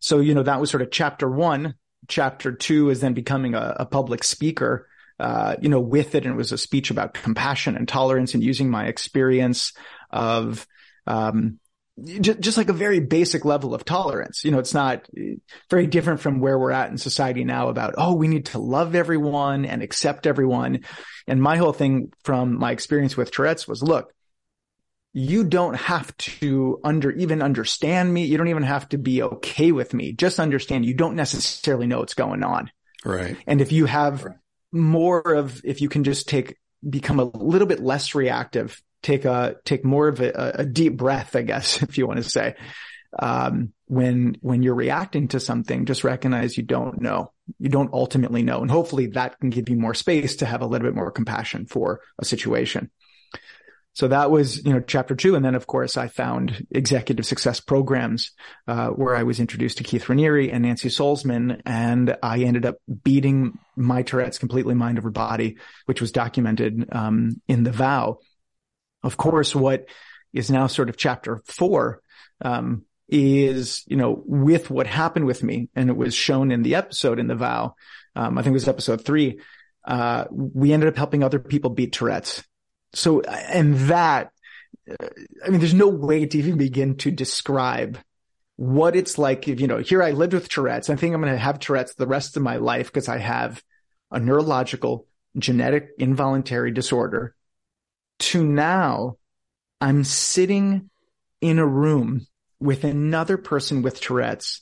[0.00, 1.74] So you know that was sort of chapter one
[2.10, 4.86] chapter two is then becoming a, a public speaker.
[5.18, 8.42] Uh, you know, with it, and it was a speech about compassion and tolerance, and
[8.42, 9.74] using my experience
[10.10, 10.66] of
[11.06, 11.58] um,
[12.02, 14.44] just, just, like a very basic level of tolerance.
[14.46, 15.06] You know, it's not
[15.68, 18.94] very different from where we're at in society now about, oh, we need to love
[18.94, 20.84] everyone and accept everyone.
[21.26, 24.14] And my whole thing from my experience with Tourette's was, look,
[25.12, 28.24] you don't have to under even understand me.
[28.26, 30.12] You don't even have to be okay with me.
[30.12, 32.70] Just understand you don't necessarily know what's going on.
[33.04, 33.36] Right.
[33.46, 34.36] And if you have right.
[34.72, 36.56] more of, if you can just take,
[36.88, 41.34] become a little bit less reactive, take a, take more of a, a deep breath,
[41.34, 42.54] I guess, if you want to say,
[43.18, 47.32] um, when, when you're reacting to something, just recognize you don't know.
[47.58, 48.60] You don't ultimately know.
[48.60, 51.66] And hopefully that can give you more space to have a little bit more compassion
[51.66, 52.90] for a situation.
[53.92, 55.34] So that was, you know, chapter two.
[55.34, 58.30] And then of course I found executive success programs,
[58.68, 61.60] uh, where I was introduced to Keith Raniere and Nancy Salzman.
[61.66, 67.40] And I ended up beating my Tourette's completely mind over body, which was documented, um,
[67.48, 68.18] in the vow.
[69.02, 69.88] Of course, what
[70.32, 72.00] is now sort of chapter four,
[72.40, 76.76] um, is, you know, with what happened with me and it was shown in the
[76.76, 77.74] episode in the vow.
[78.14, 79.40] Um, I think it was episode three.
[79.84, 82.44] Uh, we ended up helping other people beat Tourette's
[82.92, 84.30] so, and that,
[84.90, 85.06] uh,
[85.44, 87.98] I mean, there's no way to even begin to describe
[88.56, 89.48] what it's like.
[89.48, 90.90] If, you know, here I lived with Tourette's.
[90.90, 93.62] I think I'm going to have Tourette's the rest of my life because I have
[94.10, 95.06] a neurological
[95.38, 97.34] genetic involuntary disorder
[98.18, 99.16] to now
[99.80, 100.90] I'm sitting
[101.40, 102.26] in a room
[102.58, 104.60] with another person with Tourette's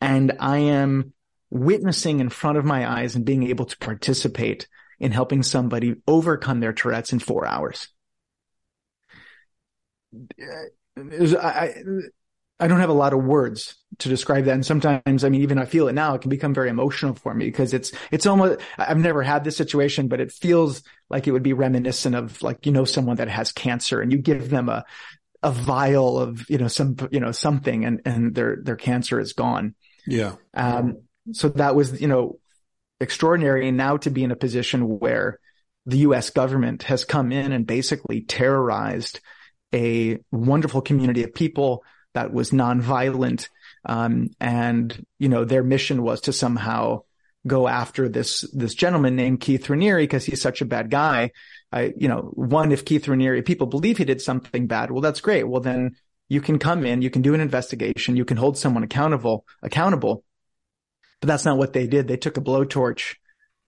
[0.00, 1.12] and I am
[1.50, 4.68] witnessing in front of my eyes and being able to participate
[5.00, 7.88] in helping somebody overcome their Tourette's in four hours.
[10.96, 11.74] I,
[12.60, 14.54] I don't have a lot of words to describe that.
[14.54, 17.32] And sometimes, I mean, even I feel it now, it can become very emotional for
[17.32, 21.32] me because it's, it's almost, I've never had this situation, but it feels like it
[21.32, 24.68] would be reminiscent of like, you know, someone that has cancer and you give them
[24.68, 24.84] a,
[25.42, 29.34] a vial of, you know, some, you know, something and, and their, their cancer is
[29.34, 29.76] gone.
[30.04, 30.34] Yeah.
[30.52, 32.40] Um, so that was, you know,
[33.00, 35.38] extraordinary now to be in a position where
[35.86, 39.20] the US government has come in and basically terrorized
[39.74, 41.84] a wonderful community of people
[42.14, 43.48] that was nonviolent.
[43.84, 47.02] Um, and, you know, their mission was to somehow
[47.46, 51.30] go after this, this gentleman named Keith Raniere because he's such a bad guy.
[51.72, 55.20] I, you know, one, if Keith Raniere, people believe he did something bad, well, that's
[55.20, 55.44] great.
[55.44, 55.96] Well, then
[56.28, 60.24] you can come in, you can do an investigation, you can hold someone accountable, accountable.
[61.20, 62.06] But that's not what they did.
[62.06, 63.16] They took a blowtorch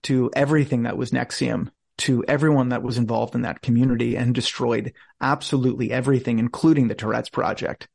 [0.03, 4.93] to everything that was NXIVM, to everyone that was involved in that community and destroyed
[5.19, 7.87] absolutely everything, including the Tourette's project.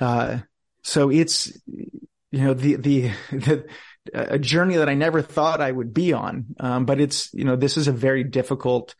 [0.00, 0.38] Uh,
[0.82, 2.00] so it's, you
[2.32, 3.66] know, the, the, the,
[4.14, 6.46] a journey that I never thought I would be on.
[6.58, 8.94] Um, but it's, you know, this is a very difficult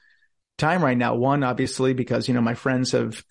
[0.58, 1.14] time right now.
[1.14, 3.24] One, obviously, because, you know, my friends have,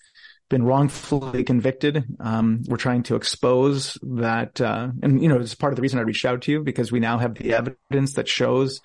[0.50, 2.04] been wrongfully convicted.
[2.20, 6.00] Um, we're trying to expose that, uh, and you know, it's part of the reason
[6.00, 8.82] I reached out to you because we now have the evidence that shows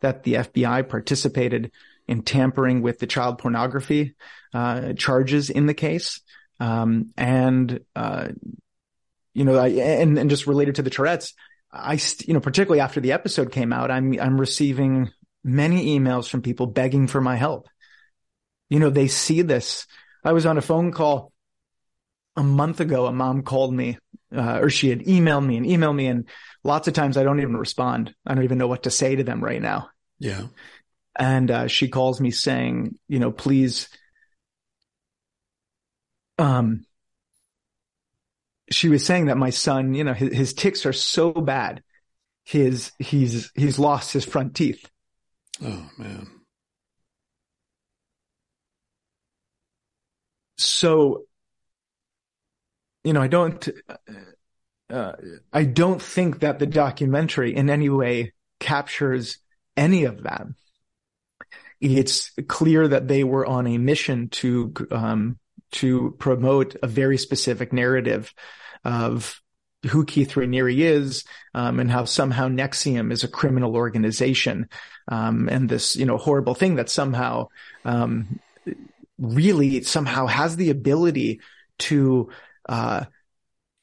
[0.00, 1.70] that the FBI participated
[2.06, 4.14] in tampering with the child pornography
[4.52, 6.20] uh, charges in the case.
[6.60, 8.28] Um, and, uh,
[9.32, 11.34] you know, I, and, and just related to the Tourette's,
[11.72, 15.10] I, you know, particularly after the episode came out, I'm, I'm receiving
[15.42, 17.68] many emails from people begging for my help.
[18.68, 19.86] You know, they see this.
[20.24, 21.32] I was on a phone call
[22.36, 23.06] a month ago.
[23.06, 23.98] A mom called me,
[24.34, 26.06] uh, or she had emailed me and emailed me.
[26.06, 26.28] And
[26.62, 28.14] lots of times I don't even respond.
[28.26, 29.90] I don't even know what to say to them right now.
[30.18, 30.46] Yeah.
[31.16, 33.88] And, uh, she calls me saying, you know, please,
[36.38, 36.86] um,
[38.70, 41.82] she was saying that my son, you know, his, his tics are so bad.
[42.44, 44.88] His, he's, he's lost his front teeth.
[45.62, 46.28] Oh man.
[50.64, 51.24] So,
[53.02, 53.68] you know, I don't,
[54.90, 55.12] uh,
[55.52, 59.38] I don't think that the documentary in any way captures
[59.76, 60.46] any of that.
[61.80, 65.38] It's clear that they were on a mission to, um,
[65.72, 68.32] to promote a very specific narrative
[68.84, 69.40] of
[69.90, 74.68] who Keith Raniere is, um, and how somehow NXIVM is a criminal organization,
[75.08, 77.48] um, and this, you know, horrible thing that somehow,
[77.84, 78.40] um,
[79.18, 81.40] really somehow has the ability
[81.78, 82.30] to,
[82.68, 83.04] uh,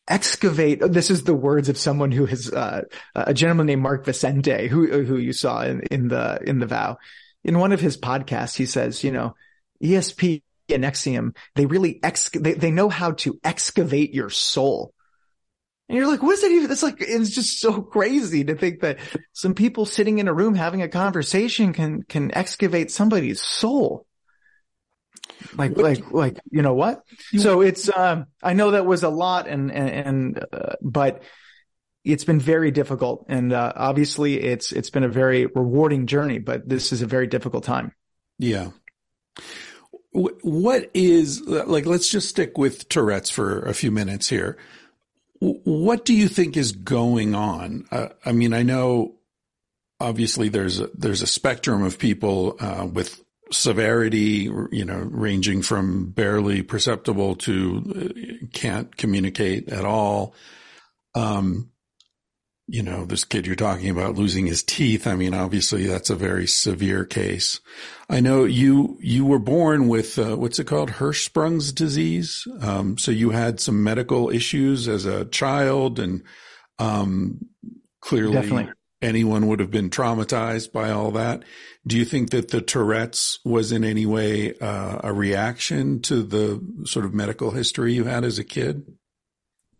[0.08, 0.82] excavate.
[0.82, 2.82] This is the words of someone who has, uh,
[3.16, 6.98] a gentleman named Mark Vicente, who, who you saw in, in the, in the vow.
[7.44, 9.36] In one of his podcasts, he says, you know,
[9.82, 14.94] ESP and NXIVM, they really ex, they, they know how to excavate your soul.
[15.90, 16.72] And you're like, what is that even?
[16.72, 19.00] It's like, it's just so crazy to think that
[19.34, 24.06] some people sitting in a room having a conversation can, can excavate somebody's soul.
[25.56, 27.04] Like, like, like, you know what?
[27.38, 31.24] So it's, um, I know that was a lot and, and, and uh, but
[32.04, 33.26] it's been very difficult.
[33.30, 37.28] And, uh, obviously it's, it's been a very rewarding journey, but this is a very
[37.28, 37.94] difficult time.
[38.40, 38.72] Yeah.
[40.14, 44.58] What is, like, let's just stick with Tourette's for a few minutes here.
[45.40, 47.86] What do you think is going on?
[47.92, 49.16] Uh, I mean, I know
[50.00, 56.12] obviously there's a, there's a spectrum of people uh, with severity, you know, ranging from
[56.12, 60.34] barely perceptible to uh, can't communicate at all.
[61.16, 61.72] Um,
[62.68, 65.06] you know, this kid you're talking about losing his teeth.
[65.06, 67.60] I mean, obviously that's a very severe case.
[68.10, 70.92] I know you, you were born with, uh, what's it called?
[70.92, 72.48] Hirschsprung's disease.
[72.62, 76.24] Um, so you had some medical issues as a child and,
[76.80, 77.40] um,
[78.00, 78.72] clearly Definitely.
[79.02, 81.44] anyone would have been traumatized by all that.
[81.86, 86.62] Do you think that the Tourette's was in any way, uh, a reaction to the
[86.86, 88.86] sort of medical history you had as a kid?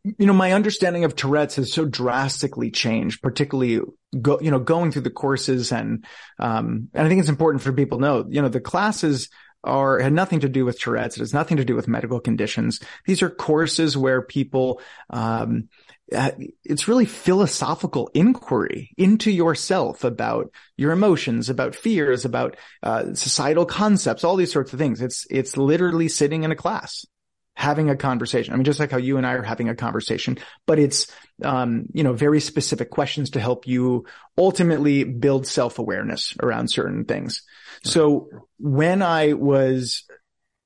[0.04, 3.82] you know, my understanding of Tourette's has so drastically changed, particularly
[4.20, 6.06] go, you know, going through the courses and,
[6.40, 9.30] um, and I think it's important for people to know, you know, the classes
[9.64, 11.18] are, had nothing to do with Tourette's.
[11.18, 12.80] It has nothing to do with medical conditions.
[13.06, 14.82] These are courses where people,
[15.12, 15.70] um,
[16.16, 16.32] uh,
[16.64, 24.24] it's really philosophical inquiry into yourself about your emotions, about fears, about uh, societal concepts,
[24.24, 25.02] all these sorts of things.
[25.02, 27.06] It's it's literally sitting in a class
[27.54, 28.54] having a conversation.
[28.54, 31.08] I mean, just like how you and I are having a conversation, but it's,
[31.44, 34.06] um, you know, very specific questions to help you
[34.38, 37.44] ultimately build self-awareness around certain things.
[37.84, 40.06] So when I was,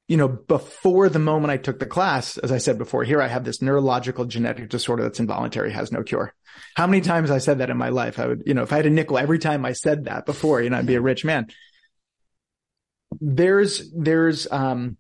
[0.08, 3.28] you know, before the moment I took the class, as I said before, here I
[3.28, 6.34] have this neurological genetic disorder that's involuntary, has no cure.
[6.76, 8.20] How many times I said that in my life?
[8.20, 10.62] I would, you know, if I had a nickel every time I said that before,
[10.62, 11.48] you know, I'd be a rich man.
[13.20, 14.98] There's, there's, um,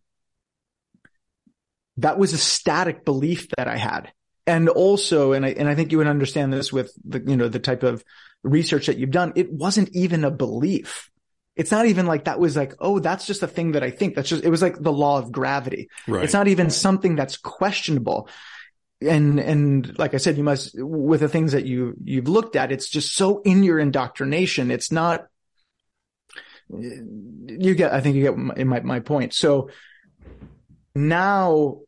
[1.97, 4.11] that was a static belief that I had.
[4.47, 7.47] And also, and I, and I think you would understand this with the, you know,
[7.47, 8.03] the type of
[8.43, 9.33] research that you've done.
[9.35, 11.09] It wasn't even a belief.
[11.55, 14.15] It's not even like that was like, oh, that's just a thing that I think.
[14.15, 15.89] That's just, it was like the law of gravity.
[16.07, 16.23] Right.
[16.23, 18.27] It's not even something that's questionable.
[19.01, 22.71] And, and like I said, you must, with the things that you, you've looked at,
[22.71, 24.69] it's just so in your indoctrination.
[24.69, 25.27] It's not,
[26.69, 29.33] you get, I think you get my, my, my point.
[29.33, 29.69] So
[30.93, 31.81] now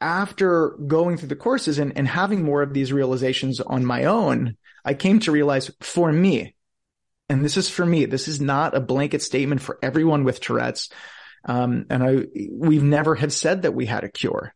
[0.00, 4.56] after going through the courses and, and having more of these realizations on my own,
[4.84, 6.54] I came to realize for me,
[7.28, 10.88] and this is for me, this is not a blanket statement for everyone with Tourette's.
[11.44, 14.54] Um, and I, we've never have said that we had a cure.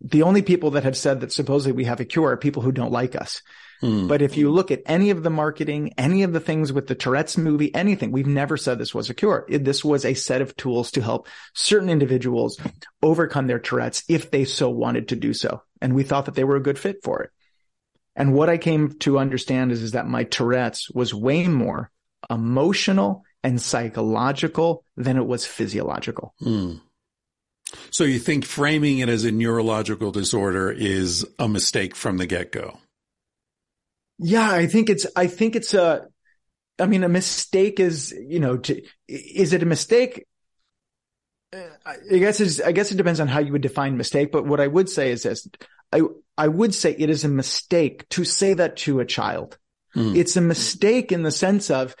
[0.00, 2.72] The only people that have said that supposedly we have a cure are people who
[2.72, 3.42] don't like us.
[3.80, 4.06] Hmm.
[4.06, 6.94] But if you look at any of the marketing, any of the things with the
[6.94, 9.46] Tourette's movie, anything, we've never said this was a cure.
[9.48, 12.60] This was a set of tools to help certain individuals
[13.02, 15.62] overcome their Tourette's if they so wanted to do so.
[15.80, 17.30] And we thought that they were a good fit for it.
[18.16, 21.90] And what I came to understand is, is that my Tourette's was way more
[22.30, 26.34] emotional and psychological than it was physiological.
[26.38, 26.74] Hmm.
[27.90, 32.52] So you think framing it as a neurological disorder is a mistake from the get
[32.52, 32.78] go?
[34.18, 36.06] Yeah, I think it's, I think it's a,
[36.78, 40.24] I mean, a mistake is, you know, to, is it a mistake?
[41.52, 44.46] Uh, I guess it's, I guess it depends on how you would define mistake, but
[44.46, 45.48] what I would say is this.
[45.94, 46.00] I,
[46.36, 49.56] I would say it is a mistake to say that to a child.
[49.94, 50.16] Mm.
[50.16, 51.94] It's a mistake in the sense of,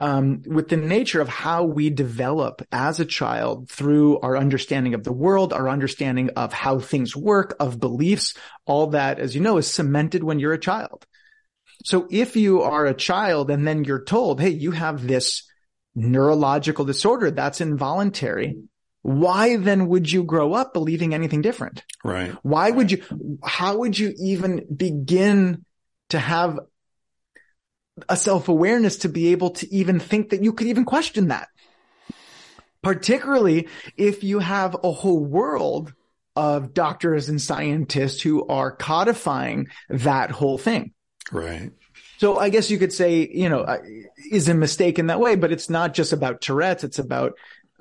[0.00, 5.04] um, with the nature of how we develop as a child through our understanding of
[5.04, 8.34] the world, our understanding of how things work, of beliefs,
[8.66, 11.06] all that, as you know, is cemented when you're a child.
[11.84, 15.48] So if you are a child and then you're told, Hey, you have this
[15.94, 18.56] neurological disorder that's involuntary.
[19.02, 21.84] Why then would you grow up believing anything different?
[22.04, 22.30] Right.
[22.42, 23.02] Why would you,
[23.44, 25.64] how would you even begin
[26.10, 26.58] to have
[28.08, 31.48] a self-awareness to be able to even think that you could even question that?
[32.82, 35.92] Particularly if you have a whole world
[36.34, 40.92] of doctors and scientists who are codifying that whole thing.
[41.30, 41.70] Right.
[42.18, 43.78] So I guess you could say, you know, uh,
[44.30, 46.84] is a mistake in that way, but it's not just about Tourette's.
[46.84, 47.32] It's about,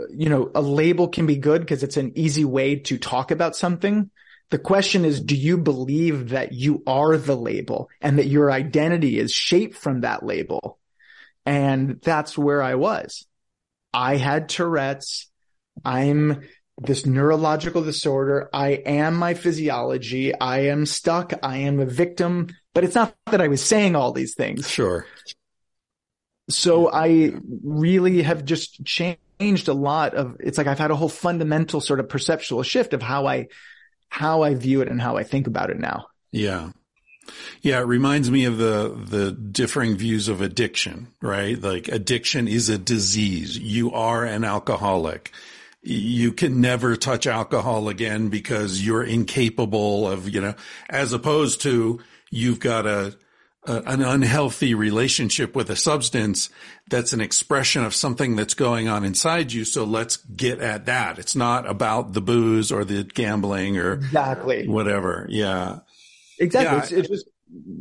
[0.10, 3.56] you know, a label can be good because it's an easy way to talk about
[3.56, 4.10] something.
[4.50, 9.18] The question is, do you believe that you are the label and that your identity
[9.18, 10.78] is shaped from that label?
[11.46, 13.26] And that's where I was.
[13.94, 15.30] I had Tourette's.
[15.84, 16.42] I'm
[16.78, 18.50] this neurological disorder.
[18.54, 20.38] I am my physiology.
[20.38, 21.34] I am stuck.
[21.44, 24.70] I am a victim, but it's not that I was saying all these things.
[24.70, 25.06] Sure.
[26.50, 27.34] So I
[27.64, 29.20] really have just changed
[29.68, 33.02] a lot of, it's like I've had a whole fundamental sort of perceptual shift of
[33.02, 33.48] how I,
[34.10, 36.08] how I view it and how I think about it now.
[36.32, 36.72] Yeah.
[37.62, 41.60] Yeah, it reminds me of the the differing views of addiction, right?
[41.62, 43.58] Like addiction is a disease.
[43.58, 45.32] You are an alcoholic
[45.82, 50.54] you can never touch alcohol again because you're incapable of, you know,
[50.90, 53.18] as opposed to you've got a,
[53.66, 56.50] a, an unhealthy relationship with a substance
[56.90, 59.66] that's an expression of something that's going on inside you.
[59.66, 61.20] So let's get at that.
[61.20, 65.28] It's not about the booze or the gambling or exactly whatever.
[65.30, 65.80] Yeah.
[66.40, 66.78] Exactly.
[66.78, 66.84] Yeah.
[66.84, 67.26] It's, it's just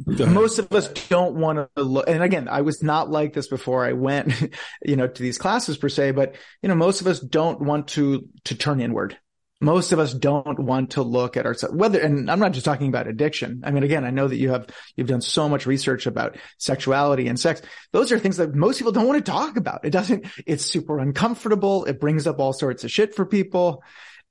[0.06, 3.86] most of us don't want to look and again i was not like this before
[3.86, 4.34] i went
[4.84, 7.86] you know to these classes per se but you know most of us don't want
[7.86, 9.16] to to turn inward
[9.60, 12.88] most of us don't want to look at ourselves whether and i'm not just talking
[12.88, 16.06] about addiction i mean again i know that you have you've done so much research
[16.06, 19.84] about sexuality and sex those are things that most people don't want to talk about
[19.84, 23.82] it doesn't it's super uncomfortable it brings up all sorts of shit for people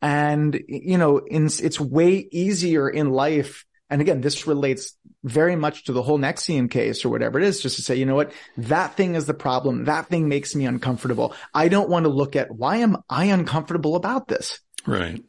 [0.01, 5.85] and you know in, it's way easier in life and again, this relates very much
[5.85, 8.31] to the whole NXIVM case or whatever it is, just to say, you know what?
[8.57, 9.85] That thing is the problem.
[9.85, 11.33] That thing makes me uncomfortable.
[11.53, 14.59] I don't want to look at why am I uncomfortable about this?
[14.85, 15.23] Right.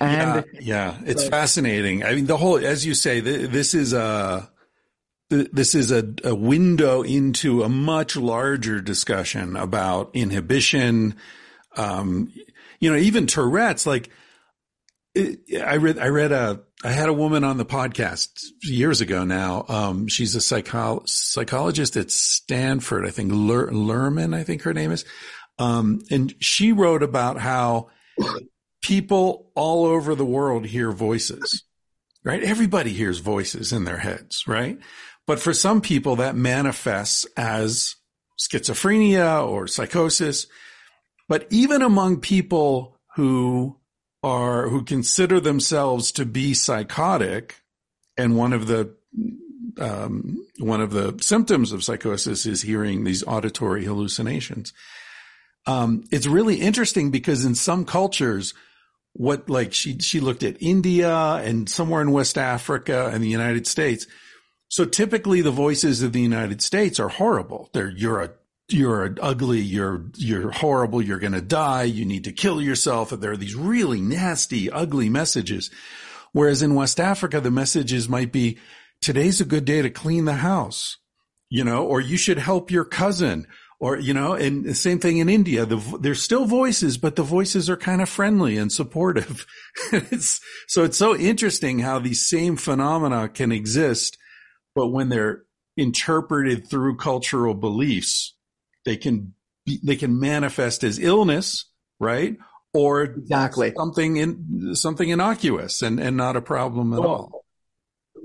[0.00, 0.98] And yeah, yeah.
[1.04, 2.04] it's fascinating.
[2.04, 4.50] I mean, the whole, as you say, this is a,
[5.28, 11.16] this is a, a window into a much larger discussion about inhibition.
[11.76, 12.32] Um,
[12.78, 14.10] you know, even Tourette's, like,
[15.16, 18.28] I read, I read a, I had a woman on the podcast
[18.62, 19.64] years ago now.
[19.66, 24.92] Um, she's a psycho- psychologist at Stanford, I think, Ler- Luhrmann, I think her name
[24.92, 25.04] is.
[25.58, 27.88] Um, and she wrote about how
[28.82, 31.64] people all over the world hear voices,
[32.24, 32.42] right?
[32.42, 34.78] Everybody hears voices in their heads, right?
[35.26, 37.96] But for some people that manifests as
[38.38, 40.46] schizophrenia or psychosis.
[41.28, 43.78] But even among people who
[44.22, 47.56] are who consider themselves to be psychotic,
[48.16, 48.94] and one of the
[49.80, 54.72] um, one of the symptoms of psychosis is hearing these auditory hallucinations.
[55.66, 58.54] Um, it's really interesting because in some cultures,
[59.12, 63.66] what like she she looked at India and somewhere in West Africa and the United
[63.66, 64.06] States.
[64.68, 67.70] So typically the voices of the United States are horrible.
[67.72, 68.30] They're you're a
[68.68, 73.12] you're ugly, you're, you're horrible, you're going to die, you need to kill yourself.
[73.12, 75.70] And there are these really nasty, ugly messages.
[76.32, 78.58] Whereas in West Africa, the messages might be,
[79.00, 80.96] today's a good day to clean the house,
[81.48, 83.46] you know, or you should help your cousin
[83.78, 85.66] or, you know, and the same thing in India.
[85.66, 89.46] The, there's still voices, but the voices are kind of friendly and supportive.
[89.92, 94.16] it's, so it's so interesting how these same phenomena can exist,
[94.74, 95.42] but when they're
[95.76, 98.34] interpreted through cultural beliefs,
[98.84, 99.34] they can
[99.66, 101.66] be, they can manifest as illness,
[102.00, 102.36] right?
[102.72, 107.45] Or exactly something in something innocuous and, and not a problem at well, all.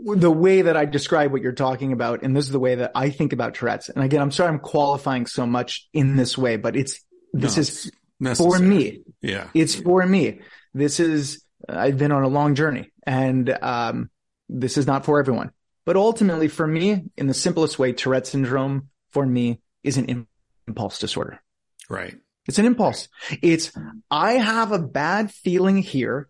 [0.03, 2.91] The way that I describe what you're talking about, and this is the way that
[2.95, 3.89] I think about Tourette's.
[3.89, 8.31] And again, I'm sorry I'm qualifying so much in this way, but it's this No,
[8.31, 9.01] is for me.
[9.21, 9.47] Yeah.
[9.53, 10.41] It's for me.
[10.73, 14.09] This is I've been on a long journey, and um,
[14.49, 15.51] this is not for everyone.
[15.85, 20.27] But ultimately, for me, in the simplest way, Tourette syndrome for me is an
[20.67, 21.41] impulse disorder.
[21.89, 22.15] Right.
[22.47, 23.07] It's an impulse.
[23.41, 23.71] It's,
[24.09, 26.29] I have a bad feeling here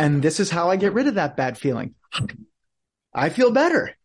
[0.00, 1.94] and this is how I get rid of that bad feeling.
[3.12, 3.96] I feel better.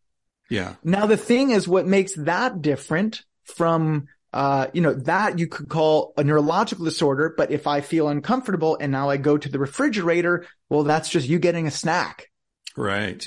[0.50, 0.74] Yeah.
[0.84, 5.68] Now, the thing is what makes that different from, uh, you know, that you could
[5.68, 7.34] call a neurological disorder.
[7.36, 11.28] But if I feel uncomfortable and now I go to the refrigerator, well, that's just
[11.28, 12.30] you getting a snack.
[12.76, 13.26] Right.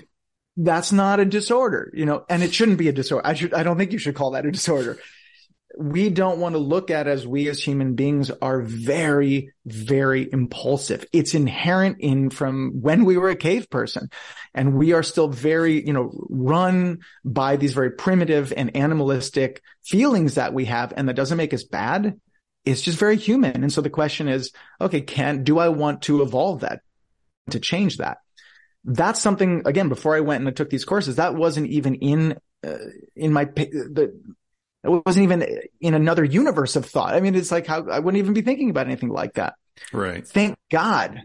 [0.55, 3.25] That's not a disorder, you know, and it shouldn't be a disorder.
[3.25, 4.99] I should, I don't think you should call that a disorder
[5.77, 11.05] we don't want to look at as we as human beings are very, very impulsive.
[11.13, 14.09] It's inherent in from when we were a cave person
[14.53, 20.35] and we are still very, you know, run by these very primitive and animalistic feelings
[20.35, 20.93] that we have.
[20.97, 22.19] And that doesn't make us bad.
[22.65, 23.63] It's just very human.
[23.63, 24.51] And so the question is,
[24.81, 26.81] okay, can, do I want to evolve that
[27.51, 28.17] to change that?
[28.83, 32.37] That's something again, before I went and I took these courses, that wasn't even in,
[32.65, 32.77] uh,
[33.15, 34.19] in my, the,
[34.83, 35.45] it wasn't even
[35.81, 37.13] in another universe of thought.
[37.13, 39.55] I mean, it's like how I wouldn't even be thinking about anything like that.
[39.91, 40.25] Right.
[40.25, 41.21] Thank God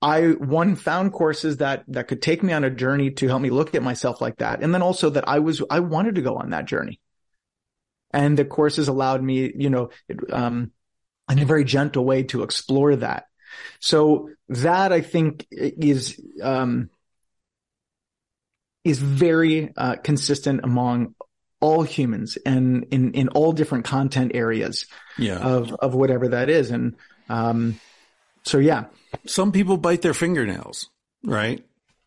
[0.00, 3.50] I one found courses that that could take me on a journey to help me
[3.50, 4.62] look at myself like that.
[4.62, 7.00] And then also that I was I wanted to go on that journey.
[8.12, 9.90] And the courses allowed me, you know,
[10.32, 10.72] um
[11.30, 13.24] in a very gentle way to explore that.
[13.80, 16.90] So that I think is um
[18.84, 21.14] is very uh, consistent among
[21.60, 24.86] all humans and in, in all different content areas
[25.18, 25.38] Yeah.
[25.38, 26.70] of, of whatever that is.
[26.70, 26.94] And,
[27.28, 27.80] um,
[28.44, 28.84] so yeah,
[29.26, 30.88] Some people bite their fingernails,
[31.24, 31.64] right?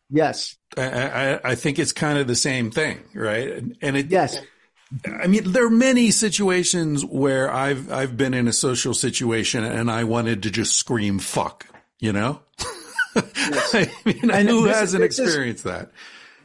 [0.10, 3.64] yes, I, I, I think it's kind of the same thing, right?
[3.82, 4.40] And- it, yes,
[5.06, 9.90] I mean, there are many situations where I've, I've been in a social situation and
[9.90, 11.66] I wanted to just scream fuck,
[12.00, 12.42] you know?
[13.16, 15.92] I mean, And who hasn't this is- experienced that?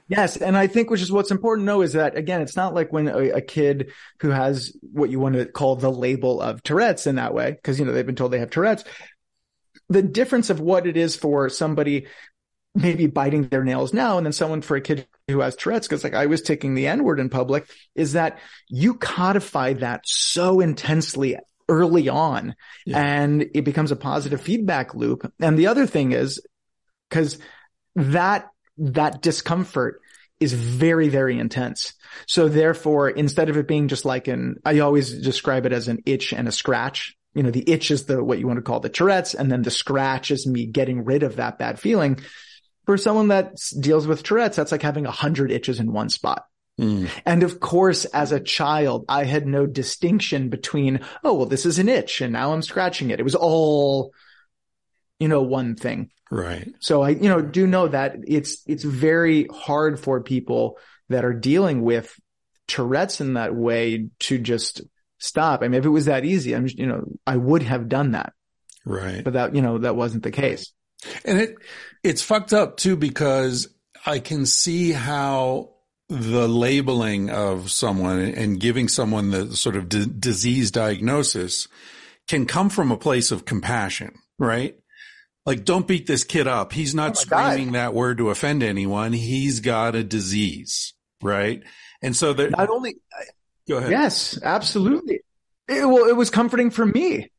[0.08, 0.36] Yes.
[0.36, 2.92] And I think which is what's important to know is that again, it's not like
[2.92, 7.06] when a, a kid who has what you want to call the label of Tourette's
[7.06, 8.84] in that way, because, you know, they've been told they have Tourette's.
[9.88, 12.06] The difference of what it is for somebody
[12.74, 16.04] maybe biting their nails now and then someone for a kid who has Tourette's, because
[16.04, 18.38] like I was taking the N word in public, is that
[18.68, 21.38] you codify that so intensely
[21.68, 22.54] early on
[22.84, 23.02] Yeah.
[23.02, 25.32] and it becomes a positive feedback loop.
[25.40, 26.40] And the other thing is,
[27.08, 27.38] because
[27.94, 28.48] that,
[28.78, 30.00] that discomfort
[30.38, 31.94] is very, very intense.
[32.26, 36.02] So therefore, instead of it being just like an, I always describe it as an
[36.04, 37.16] itch and a scratch.
[37.34, 39.34] You know, the itch is the, what you want to call the Tourette's.
[39.34, 42.18] And then the scratch is me getting rid of that bad feeling.
[42.84, 46.44] For someone that deals with Tourette's, that's like having a hundred itches in one spot.
[46.80, 51.64] Mm, And of course, as a child, I had no distinction between, oh, well, this
[51.64, 53.20] is an itch and now I'm scratching it.
[53.20, 54.12] It was all,
[55.18, 56.10] you know, one thing.
[56.30, 56.68] right.
[56.80, 61.32] So I, you know, do know that it's, it's very hard for people that are
[61.34, 62.14] dealing with
[62.68, 64.82] Tourette's in that way to just
[65.18, 65.62] stop.
[65.62, 68.32] I mean, if it was that easy, I'm, you know, I would have done that,
[68.84, 69.22] Right.
[69.24, 70.72] but that, you know, that wasn't the case.
[71.24, 71.54] And it,
[72.02, 73.68] it's fucked up too because
[74.04, 75.70] I can see how
[76.08, 81.68] the labeling of someone and giving someone the sort of d- disease diagnosis
[82.28, 84.76] can come from a place of compassion, right?
[85.46, 86.72] Like, don't beat this kid up.
[86.72, 87.50] He's not Oh my God.
[87.52, 89.12] screaming that word to offend anyone.
[89.12, 90.92] He's got a disease,
[91.22, 91.62] right?
[92.02, 92.96] And so that, Not only,
[93.68, 93.90] go ahead.
[93.92, 95.20] Yes, absolutely.
[95.68, 97.30] It, well, it was comforting for me.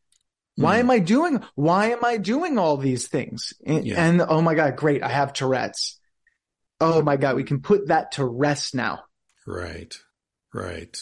[0.55, 0.79] Why Mm.
[0.79, 3.53] am I doing, why am I doing all these things?
[3.65, 4.03] And, Yeah.
[4.03, 5.03] and oh my God, great.
[5.03, 5.99] I have Tourette's.
[6.79, 7.35] Oh my God.
[7.35, 9.01] We can put that to rest now.
[9.45, 9.93] Right.
[10.53, 10.97] Right.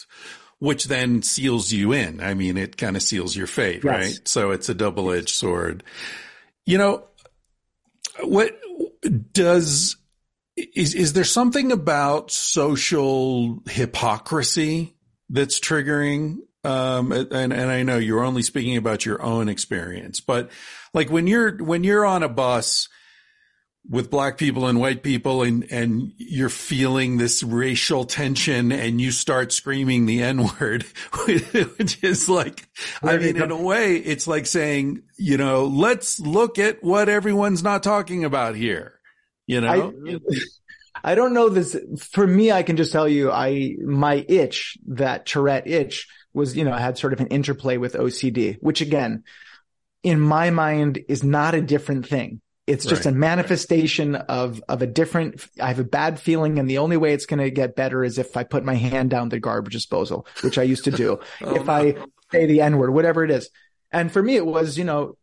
[0.58, 2.20] Which then seals you in.
[2.20, 3.84] I mean, it kind of seals your fate, Yes.
[3.84, 4.28] right?
[4.28, 5.82] So it's a double edged sword.
[6.66, 7.04] You know,
[8.22, 8.58] what
[9.32, 9.96] does,
[10.56, 14.96] is, is there something about social hypocrisy
[15.30, 16.38] that's triggering?
[16.64, 20.50] Um, and, and I know you're only speaking about your own experience, but
[20.92, 22.88] like when you're, when you're on a bus,
[23.88, 29.12] with black people and white people and, and you're feeling this racial tension and you
[29.12, 30.82] start screaming the N word,
[31.26, 32.68] which is like,
[33.02, 37.62] I mean, in a way, it's like saying, you know, let's look at what everyone's
[37.62, 38.98] not talking about here.
[39.46, 39.94] You know?
[40.06, 40.18] I,
[41.12, 41.76] I don't know this.
[42.10, 46.64] For me, I can just tell you, I, my itch, that Tourette itch was, you
[46.64, 49.22] know, I had sort of an interplay with OCD, which again,
[50.02, 52.40] in my mind is not a different thing.
[52.66, 53.14] It's just Right.
[53.14, 57.12] a manifestation of, of a different, I have a bad feeling and the only way
[57.12, 60.26] it's going to get better is if I put my hand down the garbage disposal,
[60.42, 61.20] which I used to do.
[61.40, 61.94] if I
[62.32, 63.50] say the N word, whatever it is.
[63.92, 65.16] And for me, it was, you know,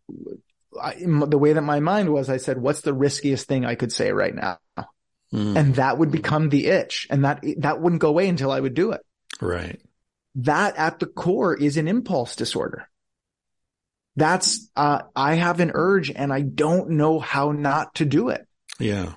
[0.81, 3.91] I, the way that my mind was, I said, what's the riskiest thing I could
[3.91, 4.57] say right now?
[5.33, 5.57] Mm.
[5.57, 8.73] And that would become the itch and that, that wouldn't go away until I would
[8.73, 9.01] do it.
[9.41, 9.81] Right.
[10.35, 12.87] That at the core is an impulse disorder.
[14.15, 18.45] That's, uh, I have an urge and I don't know how not to do it.
[18.79, 19.13] Yeah.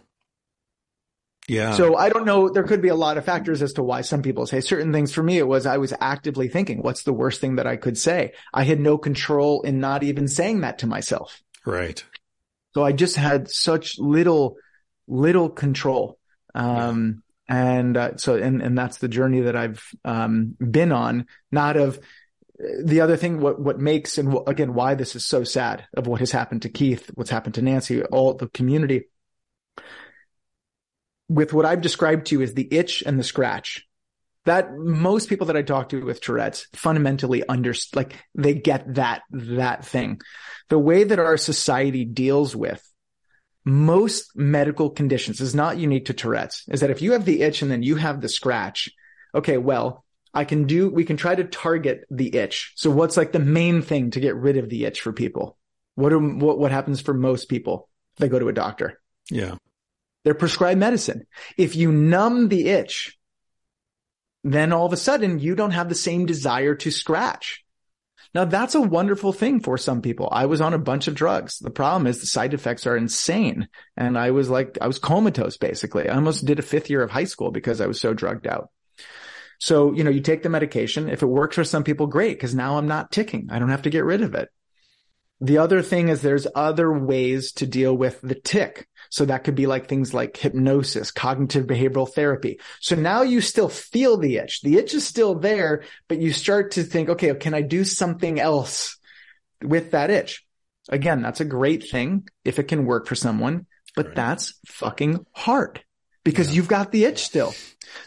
[1.48, 1.74] Yeah.
[1.74, 2.48] So I don't know.
[2.48, 5.12] There could be a lot of factors as to why some people say certain things.
[5.12, 7.96] For me, it was I was actively thinking, what's the worst thing that I could
[7.96, 8.32] say?
[8.52, 11.40] I had no control in not even saying that to myself.
[11.64, 12.02] right.
[12.74, 14.56] So I just had such little,
[15.08, 16.18] little control.
[16.54, 21.78] Um, and, uh, so, and, and that's the journey that I've, um, been on, not
[21.78, 21.98] of
[22.58, 26.06] the other thing, what, what makes, and wh- again, why this is so sad of
[26.06, 29.04] what has happened to Keith, what's happened to Nancy, all the community
[31.28, 33.86] with what I've described to you is the itch and the scratch.
[34.44, 39.22] That most people that I talk to with Tourette's fundamentally under, like they get that,
[39.30, 40.20] that thing.
[40.68, 42.82] The way that our society deals with
[43.64, 47.62] most medical conditions is not unique to Tourette's is that if you have the itch
[47.62, 48.88] and then you have the scratch,
[49.34, 50.04] okay, well,
[50.36, 52.74] I can do, we can try to target the itch.
[52.76, 55.56] So what's like the main thing to get rid of the itch for people?
[55.94, 57.88] What are, what, what happens for most people?
[58.14, 59.00] if They go to a doctor.
[59.30, 59.54] Yeah.
[60.24, 61.26] They're prescribed medicine.
[61.56, 63.16] If you numb the itch,
[64.44, 67.64] then all of a sudden you don't have the same desire to scratch.
[68.34, 70.28] Now that's a wonderful thing for some people.
[70.30, 71.60] I was on a bunch of drugs.
[71.60, 73.68] The problem is the side effects are insane.
[73.96, 76.10] And I was like, I was comatose basically.
[76.10, 78.68] I almost did a fifth year of high school because I was so drugged out.
[79.58, 81.08] So, you know, you take the medication.
[81.08, 83.48] If it works for some people, great, because now I'm not ticking.
[83.50, 84.48] I don't have to get rid of it.
[85.40, 88.88] The other thing is there's other ways to deal with the tic.
[89.10, 92.58] So that could be like things like hypnosis, cognitive behavioral therapy.
[92.80, 94.62] So now you still feel the itch.
[94.62, 98.40] The itch is still there, but you start to think, okay, can I do something
[98.40, 98.98] else
[99.62, 100.44] with that itch?
[100.88, 104.16] Again, that's a great thing if it can work for someone, but Right.
[104.16, 105.82] that's fucking hard
[106.24, 107.54] because you've got the itch still.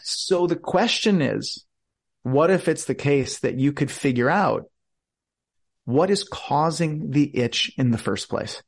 [0.04, 1.66] So the question is,
[2.24, 4.66] what if it's the case that you could figure out
[5.86, 8.62] what is causing the itch in the first place?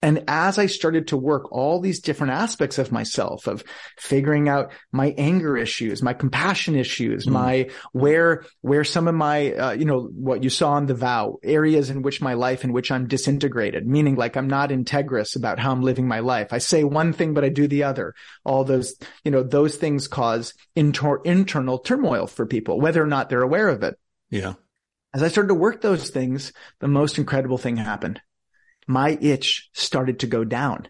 [0.00, 3.64] And as I started to work all these different aspects of myself of
[3.96, 7.32] figuring out my anger issues, my compassion issues, Mm.
[7.32, 11.38] my where, where some of my, uh, you know, what you saw in the vow
[11.42, 15.58] areas in which my life in which I'm disintegrated, meaning like I'm not integrous about
[15.58, 16.52] how I'm living my life.
[16.52, 18.14] I say one thing, but I do the other.
[18.44, 18.94] All those,
[19.24, 23.68] you know, those things cause inter- internal turmoil for people, whether or not they're aware
[23.68, 23.98] of it
[24.30, 24.54] Yeah.
[25.12, 28.20] as I started to work those things, the most incredible thing happened.
[28.88, 30.88] My itch started to go down.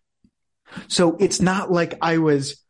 [0.86, 2.62] So it's not like I was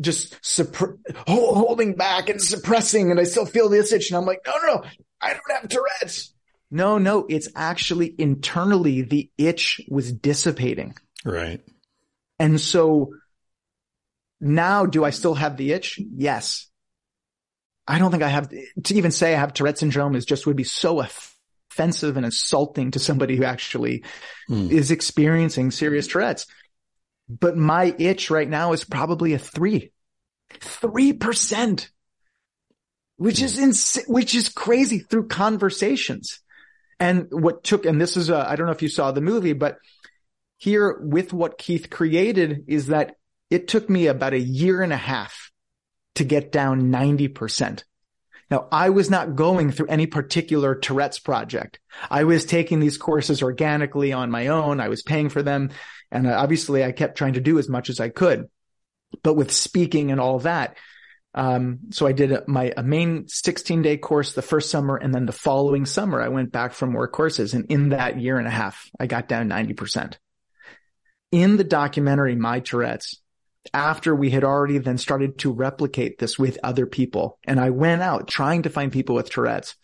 [0.00, 0.36] just
[0.76, 4.52] ho- holding back and suppressing and I still feel this itch and I'm like, no,
[4.62, 4.84] no, no,
[5.20, 6.32] I don't have Tourette's.
[6.70, 10.94] No, no, it's actually internally the itch was dissipating.
[11.24, 11.60] Right.
[12.38, 13.14] And so
[14.40, 15.98] now do I still have the itch?
[15.98, 16.68] Yes.
[17.88, 20.56] I don't think I have to even say I have Tourette syndrome is just would
[20.56, 21.35] be so offensive
[21.78, 24.04] and insulting to somebody who actually
[24.48, 24.70] Hmm.
[24.70, 26.46] is experiencing serious Tourette's.
[27.28, 29.90] But my itch right now is probably a three,
[30.60, 31.90] three percent,
[33.16, 36.40] which is ins- which is crazy through conversations.
[37.00, 39.52] And what took, and this is, I I don't know if you saw the movie,
[39.52, 39.78] but
[40.56, 43.16] here with what Keith created is that
[43.50, 45.50] it took me about a year and a half
[46.14, 47.82] to get down 90%.
[48.50, 51.80] Now, I was not going through any particular Tourette's project.
[52.10, 54.80] I was taking these courses organically on my own.
[54.80, 55.70] I was paying for them.
[56.10, 58.48] And obviously I kept trying to do as much as I could,
[59.22, 60.76] but with speaking and all that.
[61.34, 64.96] Um, so I did a, my a main 16 day course the first summer.
[64.96, 67.52] And then the following summer, I went back for more courses.
[67.52, 70.14] And in that year and a half, I got down 90%.
[71.32, 73.20] In the documentary, My Tourette's,
[73.72, 77.38] after we had already then started to replicate this with other people.
[77.44, 79.76] And I went out trying to find people with Tourette's.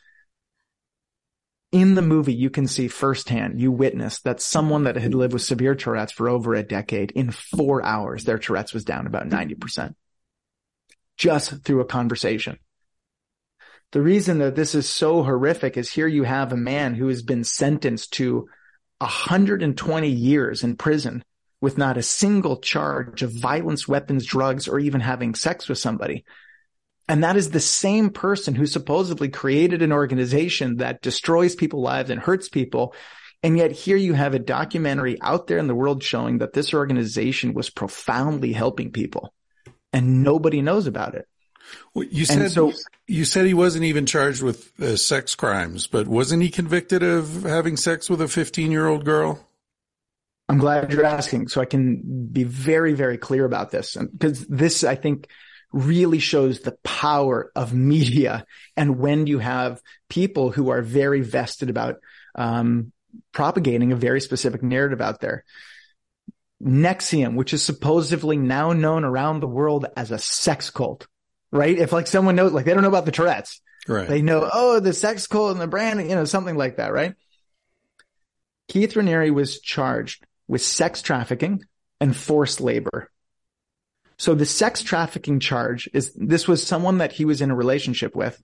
[1.71, 5.43] In the movie, you can see firsthand, you witness that someone that had lived with
[5.43, 9.95] severe Tourette's for over a decade, in four hours, their Tourette's was down about 90%.
[11.17, 12.59] Just through a conversation.
[13.93, 17.23] The reason that this is so horrific is here you have a man who has
[17.23, 18.49] been sentenced to
[18.99, 21.25] 120 years in prison
[21.63, 26.25] with not a single charge of violence, weapons, drugs, or even having sex with somebody.
[27.09, 32.11] And that is the same person who supposedly created an organization that destroys people's lives
[32.11, 32.95] and hurts people
[33.43, 36.73] And yet here you have a documentary out there in the world showing that this
[36.73, 39.35] organization was profoundly helping people
[39.93, 41.27] and nobody knows about it.
[41.95, 42.73] Well, you said so-
[43.07, 47.43] you said he wasn't even charged with uh, sex crimes, but wasn't he convicted of
[47.43, 49.49] having sex with a 15 year old girl?
[50.53, 53.97] I'm glad you're asking so I can be very, very clear about this.
[53.97, 55.29] Because this, I think,
[55.73, 58.45] really shows the power of media
[58.77, 59.81] and when you have
[60.11, 62.01] people who are very vested about
[62.35, 62.93] um,
[63.33, 65.45] propagating a very specific narrative out there.
[66.63, 71.09] NXIVM, which is supposedly now known around the world as a sex cult,
[71.51, 71.79] right?
[71.79, 74.07] If like someone knows, like they don't know about the Tourette's, Right.
[74.07, 77.15] they know, oh, the sex cult and the brand, you know, something like that, right?
[78.69, 81.65] Keith Raniere was charged with sex trafficking
[81.99, 83.11] and forced labor.
[84.19, 88.15] So the sex trafficking charge is this was someone that he was in a relationship
[88.15, 88.39] with.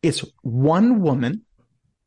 [0.00, 1.42] It's one woman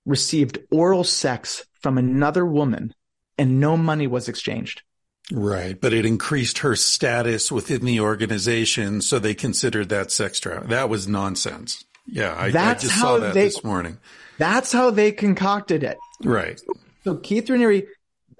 [0.06, 2.94] received oral sex from another woman
[3.38, 4.82] and no money was exchanged.
[5.30, 5.80] Right.
[5.80, 9.02] But it increased her status within the organization.
[9.02, 10.70] So they considered that sex trafficking.
[10.70, 11.84] That was nonsense.
[12.08, 12.34] Yeah.
[12.34, 13.98] I, I just how saw that they- this morning.
[14.38, 15.98] That's how they concocted it.
[16.24, 16.62] Right.
[17.04, 17.88] So Keith Raniere,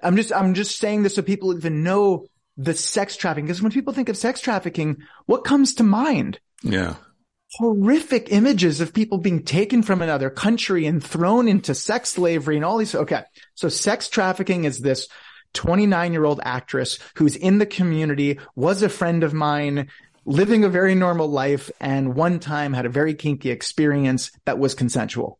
[0.04, 2.26] I'm just, I'm just saying this so people even know
[2.56, 3.46] the sex trafficking.
[3.46, 6.38] Because when people think of sex trafficking, what comes to mind?
[6.62, 6.96] Yeah.
[7.54, 12.64] Horrific images of people being taken from another country and thrown into sex slavery and
[12.64, 12.94] all these.
[12.94, 13.22] Okay.
[13.54, 15.08] So sex trafficking is this
[15.54, 19.88] 29 year old actress who's in the community, was a friend of mine,
[20.24, 24.74] living a very normal life, and one time had a very kinky experience that was
[24.74, 25.38] consensual.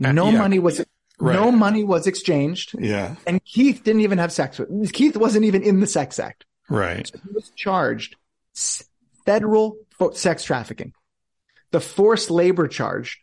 [0.00, 0.38] No Uh, yeah.
[0.38, 0.84] money was,
[1.20, 1.34] Right.
[1.34, 2.76] no money was exchanged.
[2.78, 3.16] Yeah.
[3.26, 6.44] And Keith didn't even have sex with, Keith wasn't even in the sex act.
[6.68, 7.10] Right.
[7.12, 8.16] He was charged
[9.24, 9.76] federal
[10.12, 10.92] sex trafficking.
[11.70, 13.22] The forced labor charge,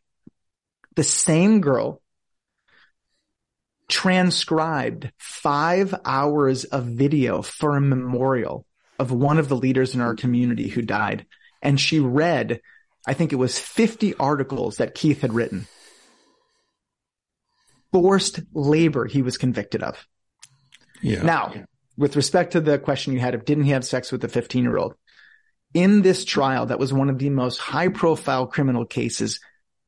[0.95, 2.01] the same girl
[3.87, 8.65] transcribed five hours of video for a memorial
[8.97, 11.25] of one of the leaders in our community who died.
[11.61, 12.61] And she read,
[13.07, 15.67] I think it was 50 articles that Keith had written.
[17.95, 20.05] Forced labor he was convicted of.
[21.01, 21.23] Yeah.
[21.23, 21.53] Now,
[21.97, 24.63] with respect to the question you had of didn't he have sex with a 15
[24.63, 24.95] year old?
[25.73, 29.39] In this trial, that was one of the most high profile criminal cases,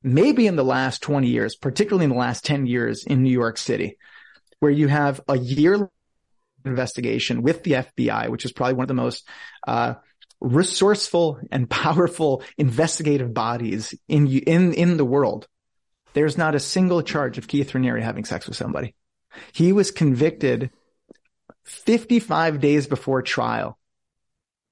[0.03, 3.57] maybe in the last 20 years, particularly in the last 10 years in New York
[3.57, 3.97] City,
[4.59, 5.89] where you have a year
[6.63, 9.27] investigation with the FBI, which is probably one of the most,
[9.67, 9.95] uh,
[10.39, 15.47] resourceful and powerful investigative bodies in, in, in the world.
[16.17, 18.95] There's not a single charge of Keith Raniere having sex with somebody.
[19.53, 20.71] He was convicted
[21.65, 23.77] 55 days before trial.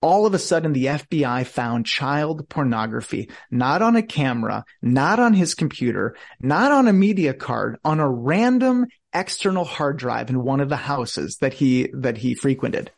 [0.02, 5.36] All of a sudden, the FBI found child pornography, not on a camera, not on
[5.36, 10.62] his computer, not on a media card, on a random external hard drive in one
[10.62, 12.90] of the houses that he, that he frequented.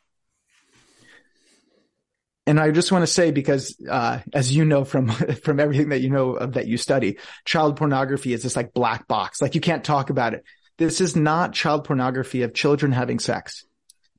[2.48, 5.10] And I just want to say, because, uh, as you know from,
[5.44, 9.06] from everything that you know of that you study, child pornography is this like black
[9.08, 9.42] box.
[9.42, 10.46] Like you can't talk about it.
[10.78, 13.66] This is not child pornography of children having sex.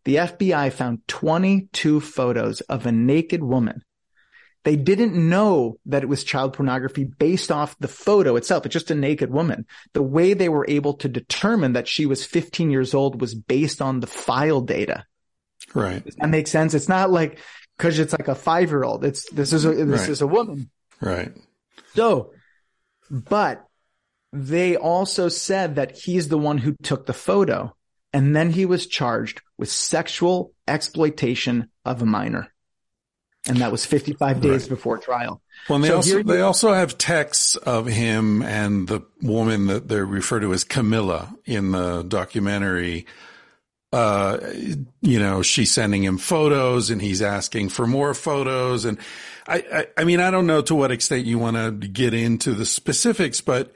[0.04, 3.82] The FBI found 22 photos of a naked woman.
[4.64, 8.66] They didn't know that it was child pornography based off the photo itself.
[8.66, 9.66] It's just a naked woman.
[9.94, 13.80] The way they were able to determine that she was 15 years old was based
[13.80, 15.06] on the file data.
[15.74, 16.02] Right.
[16.18, 16.74] That makes sense.
[16.74, 17.38] It's not like,
[17.78, 19.04] cause it's like a five year old.
[19.04, 20.08] It's, this is a, this Right.
[20.10, 20.70] is a woman.
[21.00, 21.32] Right.
[21.94, 22.32] So,
[23.10, 23.64] but
[24.32, 27.74] they also said that he's the one who took the photo
[28.12, 32.52] and then he was charged with sexual exploitation of a minor.
[33.46, 34.68] And that was 55 days Right.
[34.70, 35.40] before trial.
[35.68, 39.88] Well, and they So also they also have texts of him and the woman that
[39.88, 43.06] they refer to as Camilla in the documentary.
[43.90, 44.38] Uh,
[45.00, 48.84] you know, she's sending him photos and he's asking for more photos.
[48.84, 48.98] And
[49.46, 52.52] I, I, I mean, I don't know to what extent you want to get into
[52.52, 53.72] the specifics, but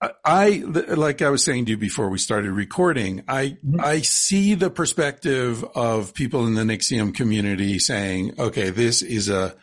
[0.00, 0.48] I, I,
[0.96, 5.64] like I was saying to you before we started recording, I, I see the perspective
[5.74, 9.54] of people in the NXIVM community saying, okay, this is a,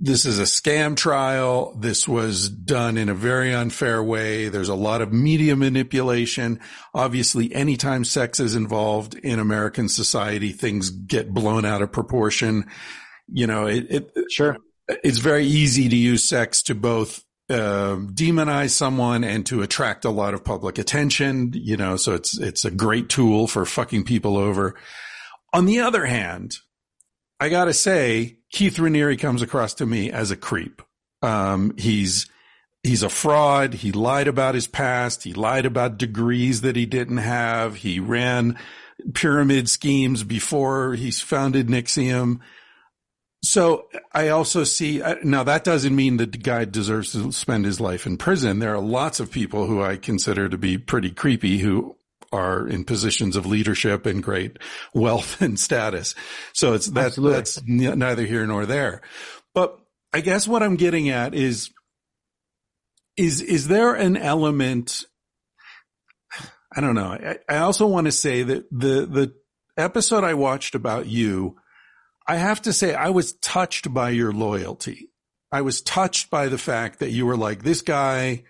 [0.00, 1.74] this is a scam trial.
[1.78, 4.48] This was done in a very unfair way.
[4.48, 6.60] There's a lot of media manipulation.
[6.94, 12.66] Obviously, anytime sex is involved in American society, things get blown out of proportion.
[13.28, 14.58] You know, it, it Sure.
[14.88, 20.10] it's very easy to use sex to both uh, demonize someone and to attract a
[20.10, 21.52] lot of public attention.
[21.54, 24.74] You know, so it's it's a great tool for fucking people over.
[25.54, 26.58] On the other hand,
[27.40, 30.80] I gotta say, Keith Raniere comes across to me as a creep.
[31.20, 32.26] Um, he's
[32.82, 33.74] he's a fraud.
[33.74, 35.24] He lied about his past.
[35.24, 37.74] He lied about degrees that he didn't have.
[37.76, 38.58] He ran
[39.12, 42.40] pyramid schemes before he founded NXIVM.
[43.44, 47.78] So I also see now that doesn't mean that the guy deserves to spend his
[47.78, 48.60] life in prison.
[48.60, 51.98] There are lots of people who I consider to be pretty creepy who
[52.32, 54.58] are in positions of leadership and great
[54.94, 56.14] wealth and status.
[56.52, 59.02] So it's that, that's n- neither here nor there.
[59.54, 59.78] But
[60.12, 61.70] I guess what I'm getting at is,
[63.16, 65.04] is, is there an element?
[66.74, 67.12] I don't know.
[67.12, 69.34] I, I also want to say that the, the
[69.76, 71.56] episode I watched about you,
[72.26, 75.10] I have to say I was touched by your loyalty.
[75.52, 78.44] I was touched by the fact that you were like, this guy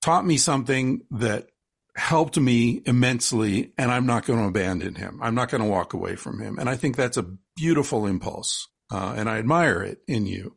[0.00, 1.48] taught me something that
[1.96, 5.20] helped me immensely and I'm not going to abandon him.
[5.22, 6.58] I'm not going to walk away from him.
[6.58, 7.26] And I think that's a
[7.56, 8.68] beautiful impulse.
[8.92, 10.56] Uh, and I admire it in you.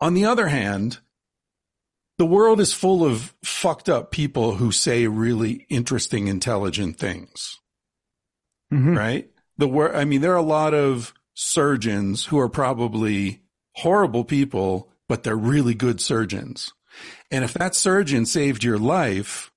[0.00, 0.98] On the other hand,
[2.18, 7.58] the world is full of fucked up people who say really interesting, intelligent things,
[8.72, 8.96] Mhm.
[8.96, 9.30] right?
[9.58, 13.42] The wor I mean, there are a lot of surgeons who are probably
[13.76, 16.72] horrible people, but they're really good surgeons.
[17.30, 19.52] And if that surgeon saved your life,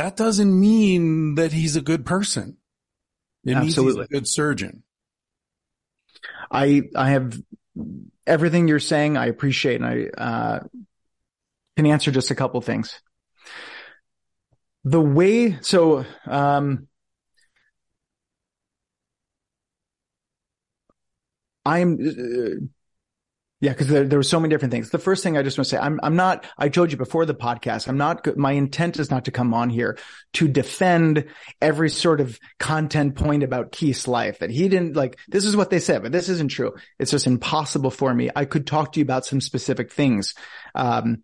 [0.00, 2.56] that doesn't mean that he's a good person.
[3.44, 3.84] It Absolutely.
[3.84, 4.82] means he's a good surgeon.
[6.50, 7.38] I I have
[8.26, 9.18] everything you're saying.
[9.18, 10.60] I appreciate, and I uh,
[11.76, 12.98] can answer just a couple things.
[14.84, 16.88] The way, so um,
[21.66, 22.70] I'm.
[23.62, 24.88] Yeah, because there, there were so many different things.
[24.88, 27.26] The first thing I just want to say, I'm, I'm not, I told you before
[27.26, 29.98] the podcast, I'm not, my intent is not to come on here
[30.34, 31.26] to defend
[31.60, 35.68] every sort of content point about Keith's life that he didn't like, this is what
[35.68, 36.72] they said, but this isn't true.
[36.98, 38.30] It's just impossible for me.
[38.34, 40.34] I could talk to you about some specific things,
[40.74, 41.22] um,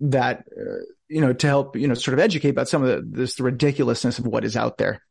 [0.00, 3.18] that, uh, you know, to help, you know, sort of educate about some of the,
[3.18, 5.02] this, ridiculousness of what is out there.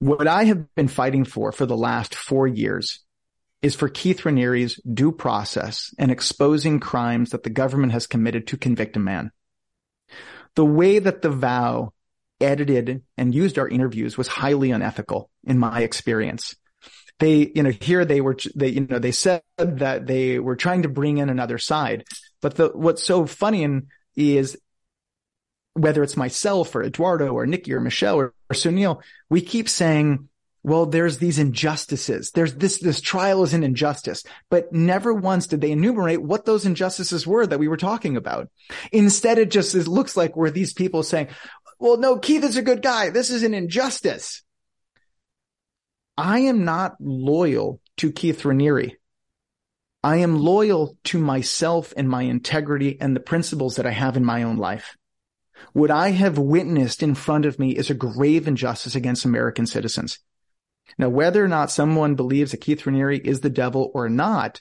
[0.00, 3.03] What I have been fighting for for the last four years
[3.64, 8.58] is for Keith Raniere's due process and exposing crimes that the government has committed to
[8.58, 9.30] convict a man.
[10.54, 11.94] The way that the vow
[12.42, 16.54] edited and used our interviews was highly unethical in my experience.
[17.18, 20.82] They, you know, here they were, they, you know, they said that they were trying
[20.82, 22.04] to bring in another side,
[22.42, 23.66] but the, what's so funny
[24.14, 24.58] is
[25.72, 29.00] whether it's myself or Eduardo or Nicki or Michelle or, or Suneel,
[29.30, 30.28] we keep saying,
[30.64, 32.30] well, there's these injustices.
[32.30, 36.64] There's this, this trial is an injustice, but never once did they enumerate what those
[36.64, 38.48] injustices were that we were talking about.
[38.90, 41.28] Instead, it just looks like we're these people saying,
[41.78, 43.10] well, no, Keith is a good guy.
[43.10, 44.42] This is an injustice.
[46.16, 48.92] I am not loyal to Keith Raniere.
[50.02, 54.24] I am loyal to myself and my integrity and the principles that I have in
[54.24, 54.96] my own life.
[55.74, 60.20] What I have witnessed in front of me is a grave injustice against American citizens.
[60.98, 64.60] Now, whether or not someone believes that Keith Raniere is the devil or not,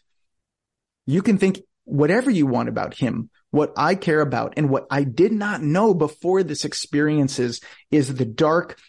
[1.06, 3.30] you can think whatever you want about him.
[3.52, 7.62] What I care about and what I did not know before this experience is,
[7.92, 8.80] is the dark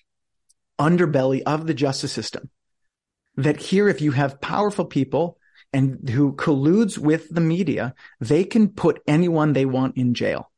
[0.78, 2.50] underbelly of the justice system.
[3.36, 5.38] That here, if you have powerful people
[5.72, 10.50] and who colludes with the media, they can put anyone they want in jail.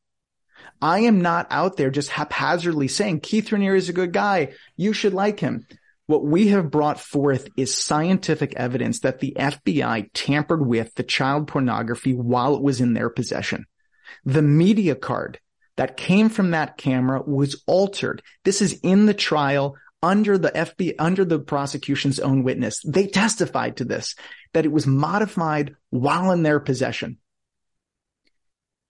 [0.81, 4.53] I am not out there just haphazardly saying Keith Raniere is a good guy.
[4.77, 5.67] You should like him.
[6.07, 11.49] What we have brought forth is scientific evidence that the FBI tampered with the child
[11.49, 13.67] pornography while it was in their possession.
[14.25, 15.41] The media card
[15.77, 18.23] that came from that camera was altered.
[18.45, 22.81] This is in the trial under the FBI, under the prosecution's own witness.
[22.87, 24.15] They testified to this,
[24.55, 27.19] that it was modified while in their possession.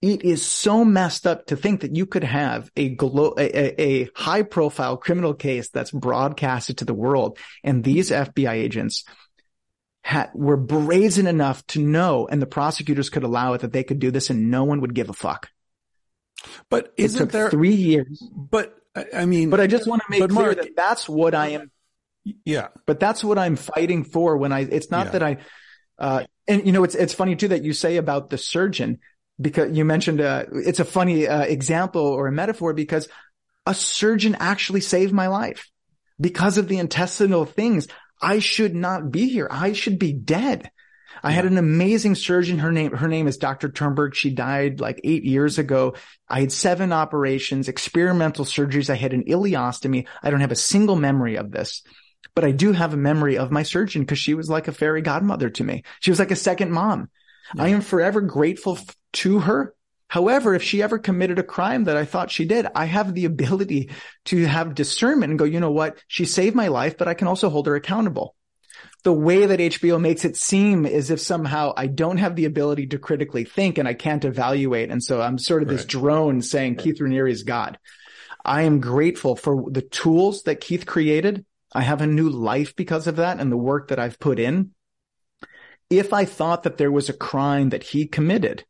[0.07, 4.09] It is so messed up to think that you could have a, glo- a, a
[4.15, 9.05] high profile criminal case that's broadcasted to the world and these FBI agents
[10.05, 13.99] had, were brazen enough to know and the prosecutors could allow it that they could
[13.99, 15.51] do this and no one would give a fuck.
[16.71, 17.51] But It isn't took there?
[17.51, 20.77] three years, but I I mean, but I just want to make clear Marc- that
[20.77, 21.73] that's what I am
[22.45, 25.13] yeah, but that's what I'm fighting for when I, it's not Yeah.
[25.13, 25.37] that I,
[25.99, 28.99] uh, and you know, it's, it's funny too that you say about the surgeon
[29.41, 33.09] because you mentioned, uh, it's a funny, uh, example or a metaphor because
[33.67, 35.71] a surgeon actually saved my life
[36.21, 37.89] because of the intestinal things.
[38.21, 39.49] I should not be here.
[39.51, 40.71] I should be dead.
[41.23, 42.59] I had an amazing surgeon.
[42.59, 43.69] Her name, her name is Dr.
[43.69, 44.15] Turnberg.
[44.15, 45.95] She died like eight years ago.
[46.29, 48.91] I had seven operations, experimental surgeries.
[48.91, 50.07] I had an ileostomy.
[50.23, 51.83] I don't have a single memory of this,
[52.35, 55.03] but I do have a memory of my surgeon because she was like a fairy
[55.03, 55.85] godmother to me.
[56.01, 57.11] She was like a second mom.
[57.59, 58.79] I am forever grateful
[59.17, 59.75] to her.
[60.09, 63.25] However, if she ever committed a crime that I thought she did, I have the
[63.25, 63.91] ability
[64.27, 65.99] to have discernment and go, you know what?
[66.07, 68.37] She saved my life, but I can also hold her accountable.
[69.03, 72.89] The way that HBO makes it seem is if somehow I don't have the ability
[72.89, 74.91] to critically think and I can't evaluate.
[74.91, 77.79] And so I'm sort of this drone saying Keith Raniere is God.
[78.45, 81.45] I am grateful for the tools that Keith created.
[81.73, 84.71] I have a new life because of that and the work that I've put in.
[85.91, 88.65] If I thought that there was a crime that he committed,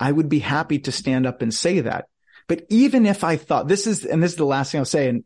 [0.00, 2.06] I would be happy to stand up and say that.
[2.48, 5.08] But even if I thought this is, and this is the last thing I'll say,
[5.08, 5.24] and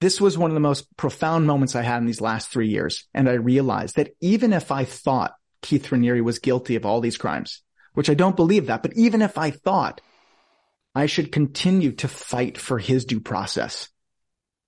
[0.00, 3.06] this was one of the most profound moments I had in these last three years.
[3.14, 7.18] And I realized that even if I thought Keith Raniere was guilty of all these
[7.18, 7.62] crimes,
[7.94, 10.00] which I don't believe that, but even if I thought
[10.94, 13.88] I should continue to fight for his due process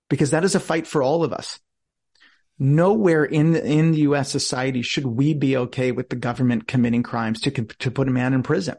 [0.09, 1.59] because that is a fight for all of us.
[2.59, 4.29] Nowhere in in the U.S.
[4.29, 8.33] society should we be okay with the government committing crimes to to put a man
[8.33, 8.75] in prison.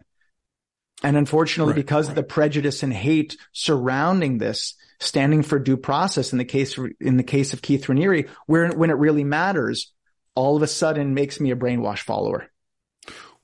[1.04, 6.32] And unfortunately, Right, because of the prejudice and hate surrounding this, standing for due process
[6.32, 9.92] in the case in the case of Keith Raniere, where when it really matters,
[10.34, 12.50] all of a sudden makes me a brainwash follower.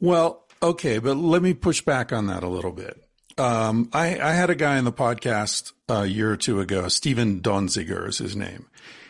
[0.00, 2.98] Well, okay, but let me push back on that a little bit.
[3.36, 7.40] Um, I, I had a guy in the podcast a year or two ago, Steven
[7.40, 8.66] Donziger is his name.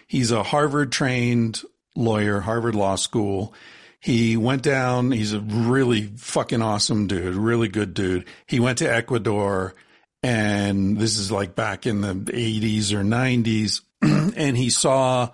[0.09, 1.63] He's a Harvard trained
[1.95, 3.55] lawyer, Harvard Law School.
[4.01, 5.13] He went down.
[5.13, 8.27] He's a really fucking awesome dude, really good dude.
[8.47, 9.75] He went to Ecuador
[10.23, 13.81] and this is like back in the 80s or 90s.
[14.37, 15.31] and he saw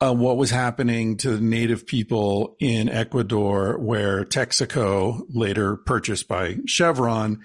[0.00, 6.56] uh, what was happening to the native people in Ecuador, where Texaco, later purchased by
[6.66, 7.40] Chevron,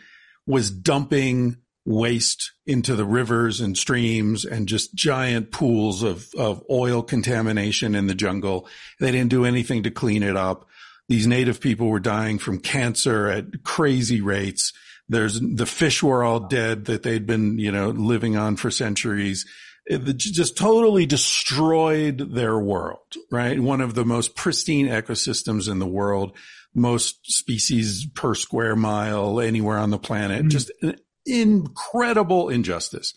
[0.47, 7.03] was dumping waste into the rivers and streams and just giant pools of, of oil
[7.03, 8.67] contamination in the jungle.
[8.99, 10.67] They didn't do anything to clean it up.
[11.07, 14.73] These native people were dying from cancer at crazy rates.
[15.07, 19.45] There's the fish were all dead that they'd been, you know, living on for centuries.
[19.85, 23.59] It just totally destroyed their world, right?
[23.59, 26.35] One of the most pristine ecosystems in the world,
[26.73, 30.49] most species per square mile anywhere on the planet, mm-hmm.
[30.49, 30.95] just an
[31.25, 33.13] incredible injustice.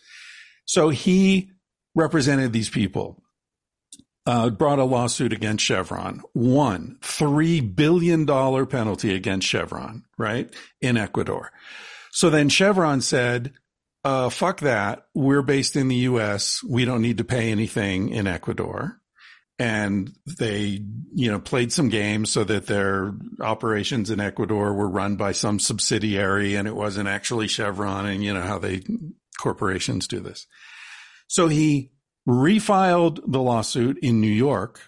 [0.65, 1.51] So he
[1.95, 3.23] represented these people,
[4.25, 10.53] uh, brought a lawsuit against Chevron, won three billion dollar penalty against Chevron, right?
[10.81, 11.51] In Ecuador.
[12.11, 13.53] So then Chevron said,
[14.03, 15.07] uh, fuck that.
[15.13, 16.63] We're based in the U.S.
[16.63, 18.98] We don't need to pay anything in Ecuador.
[19.59, 20.81] And they,
[21.13, 25.59] you know, played some games so that their operations in Ecuador were run by some
[25.59, 28.83] subsidiary and it wasn't actually Chevron and you know how they
[29.37, 30.47] corporations do this.
[31.27, 31.91] So he
[32.27, 34.79] refiled the lawsuit in New York,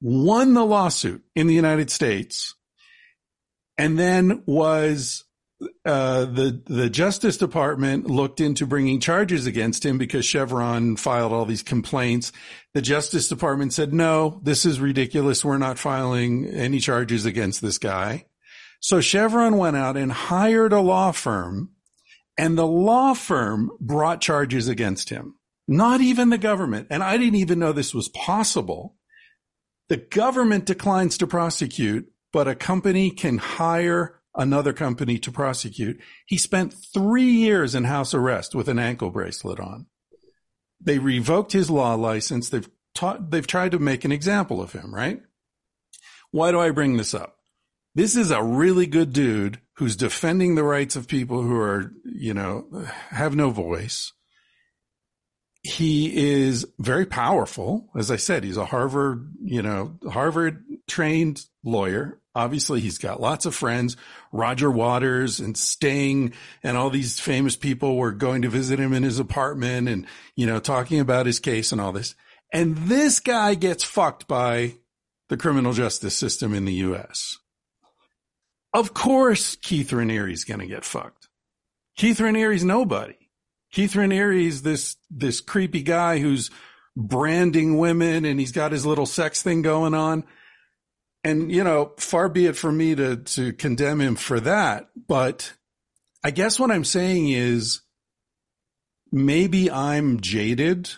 [0.00, 2.54] won the lawsuit in the United States,
[3.78, 5.24] and then was
[5.84, 11.44] uh, the the Justice Department looked into bringing charges against him because Chevron filed all
[11.44, 12.32] these complaints.
[12.74, 15.44] The Justice Department said, "No, this is ridiculous.
[15.44, 18.26] We're not filing any charges against this guy."
[18.80, 21.70] So Chevron went out and hired a law firm,
[22.36, 25.36] and the law firm brought charges against him.
[25.68, 28.96] Not even the government, and I didn't even know this was possible.
[29.88, 36.00] The government declines to prosecute, but a company can hire another company to prosecute.
[36.26, 39.86] He spent three years in house arrest with an ankle bracelet on.
[40.80, 42.48] They revoked his law license.
[42.48, 45.20] They've taught, they've tried to make an example of him, right?
[46.30, 47.36] Why do I bring this up?
[47.94, 52.32] This is a really good dude who's defending the rights of people who are, you
[52.32, 54.12] know, have no voice.
[55.62, 57.90] He is very powerful.
[57.94, 62.18] As I said, he's a Harvard, you know, Harvard trained lawyer.
[62.34, 63.96] Obviously, he's got lots of friends.
[64.32, 69.02] Roger Waters and Sting and all these famous people were going to visit him in
[69.02, 72.14] his apartment and, you know, talking about his case and all this.
[72.52, 74.76] And this guy gets fucked by
[75.28, 77.38] the criminal justice system in the U.S.
[78.72, 81.28] Of course, Keith Raniere's going to get fucked.
[81.96, 83.16] Keith Raniere's nobody.
[83.72, 86.50] Keith Raniere's this, this creepy guy who's
[86.96, 90.24] branding women and he's got his little sex thing going on.
[91.24, 94.88] And, you know, far be it for me to, to condemn him for that.
[95.06, 95.52] But
[96.24, 97.80] I guess what I'm saying is
[99.12, 100.90] maybe I'm jaded.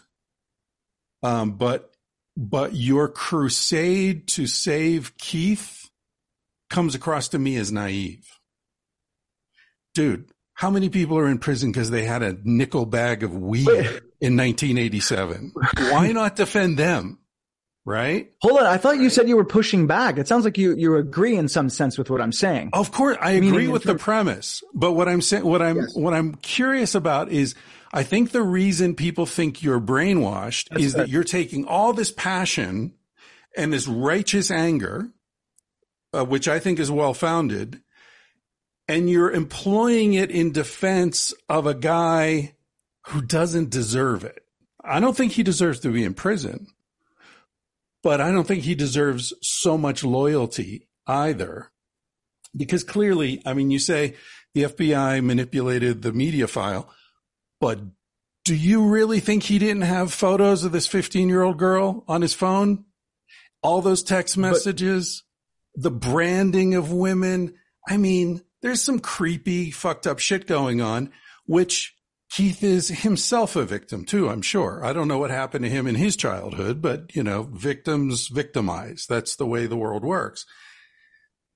[1.23, 1.93] Um, but,
[2.37, 5.91] but your crusade to save Keith
[6.71, 8.27] comes across to me as naive.
[9.95, 13.69] Dude, how many people are in prison because they had a nickel bag of weed
[13.69, 15.53] in 1987?
[15.91, 17.19] Why not defend them?
[17.85, 18.31] Right?
[18.41, 18.67] Hold on.
[18.67, 20.17] I thought you said you were pushing back.
[20.19, 22.71] It sounds like you, you agree in some sense with what I'm saying.
[22.73, 25.95] Of course, I Meaning agree with the premise, but what I'm saying, what I'm, Yes.
[25.95, 27.55] what I'm curious about is,
[27.93, 32.11] I think the reason people think you're brainwashed That's is that you're taking all this
[32.11, 32.95] passion
[33.57, 35.11] and this righteous anger,
[36.13, 37.83] uh, which I think is well founded,
[38.89, 42.55] and you're employing it in defense of a guy
[43.09, 44.45] who doesn't deserve it.
[44.83, 46.67] I don't think he deserves to be in prison,
[48.05, 51.73] but I don't think he deserves so much loyalty either.
[52.55, 54.15] Because clearly, I mean, you say
[54.53, 56.89] the FBI manipulated the media file,
[57.61, 57.81] but
[58.45, 62.21] do you really think he didn't have photos of this 15 year old girl on
[62.21, 62.85] his phone?
[63.63, 65.25] All those text messages,
[65.75, 67.55] the branding of women.
[67.89, 71.11] I mean, there's some creepy, fucked up shit going on,
[71.47, 71.94] which
[72.35, 74.85] Keith is himself a victim too, I'm sure.
[74.85, 79.07] I don't know what happened to him in his childhood, but you know, victims victimize.
[79.09, 80.45] That's the way the world works.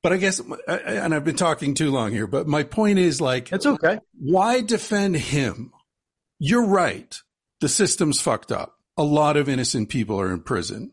[0.05, 3.51] But I guess, and I've been talking too long here, but my point is like,
[3.51, 3.99] It's okay.
[4.13, 5.73] why defend him?
[6.39, 7.21] You're right.
[7.61, 8.77] The system's fucked up.
[8.97, 10.93] A lot of innocent people are in prison.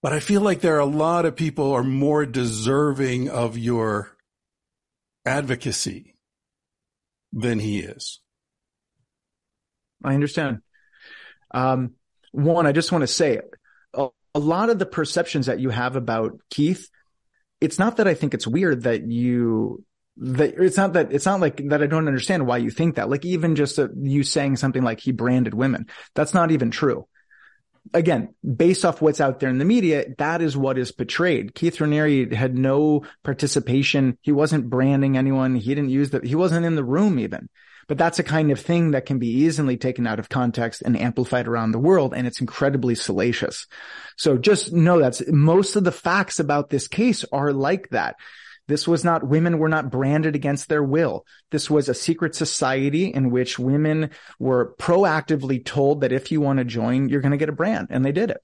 [0.00, 4.16] But I feel like there are a lot of people are more deserving of your
[5.24, 6.14] advocacy
[7.32, 8.20] than he is.
[10.04, 10.58] I understand.
[11.52, 11.94] Um,
[12.32, 13.40] one, I just want to say
[13.94, 16.88] a, a lot of the perceptions that you have about Keith,
[17.60, 19.84] it's not that I think it's weird that you,
[20.18, 23.08] that it's not that, it's not like that I don't understand why you think that.
[23.08, 27.06] Like even just uh you saying something like he branded women, that's not even true.
[27.94, 31.54] Again, based off what's out there in the media, that is what is portrayed.
[31.54, 34.18] Keith Raniere had no participation.
[34.22, 35.54] He wasn't branding anyone.
[35.54, 37.48] He didn't use the, he wasn't in the room even.
[37.88, 40.98] But that's a kind of thing that can be easily taken out of context and
[40.98, 42.14] amplified around the world.
[42.14, 43.66] And it's incredibly salacious.
[44.16, 48.16] So just know that most of the facts about this case are like that.
[48.68, 51.24] This was not, women were not branded against their will.
[51.52, 54.10] This was a secret society in which women
[54.40, 57.88] were proactively told that if you want to join, you're going to get a brand.
[57.90, 58.42] And they did it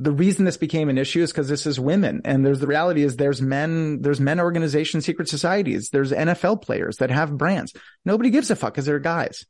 [0.00, 2.22] the reason this became an issue is because this is women.
[2.24, 6.96] And there's the reality is there's men there's men organizations secret societies there's nfl players
[6.96, 7.74] that have brands.
[8.04, 9.44] Nobody gives a fuck because they're guys.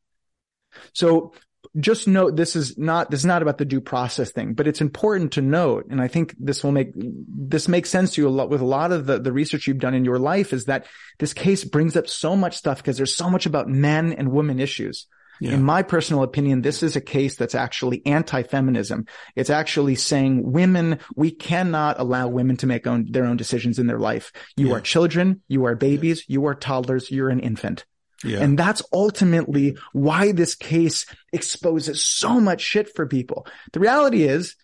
[0.93, 1.33] So
[1.79, 4.81] just note this is not this is not about the due process thing but it's
[4.81, 8.31] important to note and i think this will make this makes sense to you a
[8.31, 10.87] lot with a lot of the, the research you've done in your life is that
[11.19, 14.59] this case brings up so much stuff because there's so much about men and women
[14.59, 15.07] issues
[15.41, 15.55] Yeah.
[15.55, 19.07] in my personal opinion, this is a case that's actually anti-feminism.
[19.35, 23.87] It's actually saying women, we cannot allow women to make own, their own decisions in
[23.87, 24.33] their life.
[24.57, 24.75] You Yeah.
[24.75, 27.87] are children, you are babies, you are toddlers, you're an infant.
[28.23, 28.41] Yeah.
[28.41, 33.47] And that's ultimately why this case exposes so much shit for people.
[33.73, 34.57] The reality is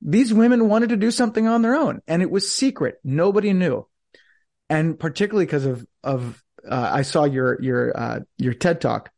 [0.00, 2.96] these women wanted to do something on their own and it was secret.
[3.02, 3.86] Nobody knew.
[4.68, 9.10] And particularly because of, of, uh, I saw your, your, uh, your TED talk.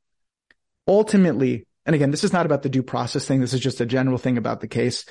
[0.86, 3.40] Ultimately, and again, this is not about the due process thing.
[3.40, 5.04] This is just a general thing about the case.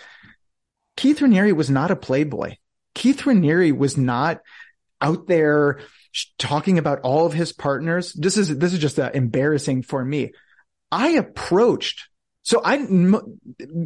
[0.96, 2.56] Keith Raniere was not a playboy.
[2.94, 4.42] Keith Raniere was not
[5.02, 5.80] out there
[6.38, 8.14] talking about all of his partners.
[8.14, 10.34] This is, this is just uh, embarrassing for me.
[10.92, 12.08] I approached
[12.44, 13.40] so I, m-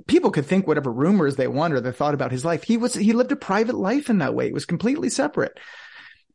[0.07, 2.63] people could think whatever rumors they want or they thought about his life.
[2.63, 4.47] He was, he lived a private life in that way.
[4.47, 5.59] It was completely separate.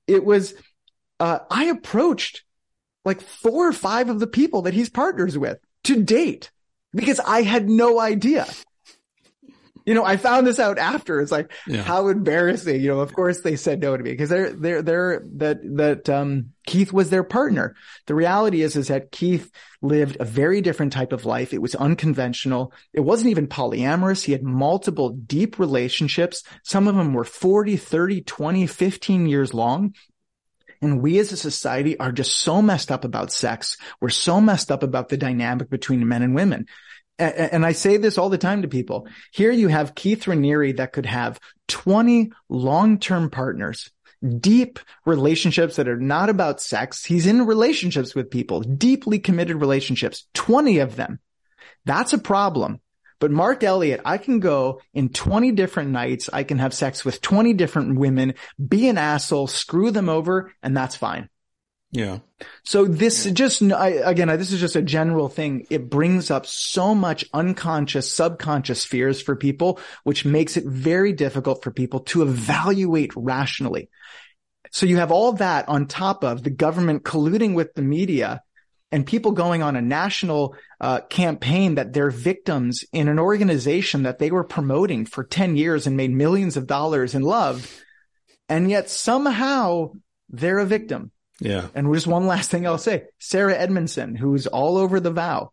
[0.07, 0.55] It was,
[1.19, 2.45] uh, I approached
[3.05, 6.51] like four or five of the people that he's partners with to date
[6.93, 8.47] because I had no idea.
[9.85, 11.21] You know, I found this out after.
[11.21, 11.83] It's like, Yeah.
[11.83, 12.81] how embarrassing.
[12.81, 16.09] You know, of course they said no to me because they're, they're, they're, that, that,
[16.09, 17.75] um, Keith was their partner.
[18.07, 19.51] The reality is, is that Keith
[19.81, 21.53] lived a very different type of life.
[21.53, 22.73] It was unconventional.
[22.93, 24.23] It wasn't even polyamorous.
[24.23, 26.45] He had multiple deep relationships.
[26.63, 29.95] Some of them were 40, 30, 20, 15 years long.
[30.83, 33.77] And we as a society are just so messed up about sex.
[34.01, 36.67] We're so messed up about the dynamic between men and women.
[37.19, 39.07] And I say this all the time to people.
[39.33, 41.39] Here you have Keith Raniere that could have
[41.69, 43.91] 20 long-term partners,
[44.41, 47.05] deep relationships that are not about sex.
[47.05, 51.21] He's in relationships with people, deeply committed relationships, 20 of them.
[51.85, 52.81] That's a problem.
[53.23, 56.29] But Marc Elliot, I can go in 20 different nights.
[56.33, 60.77] I can have sex with 20 different women, be an asshole, screw them over, and
[60.77, 61.29] that's fine.
[61.93, 62.19] Yeah.
[62.65, 65.69] So this just, I, again, I- this is just a general thing.
[65.71, 71.63] It brings up so much unconscious, subconscious fears for people, which makes it very difficult
[71.63, 73.89] for people to evaluate rationally.
[74.73, 78.43] So you have all that on top of the government colluding with the media
[78.93, 84.19] and people going on a national uh, campaign that they're victims in an organization that
[84.19, 87.69] they were promoting for 10 years and made millions of dollars and loved.
[88.51, 89.93] And yet somehow
[90.29, 91.11] they're a victim.
[91.41, 91.69] Yeah.
[91.75, 95.53] And just one last thing I'll say, Sarah Edmondson, who's all over the vow.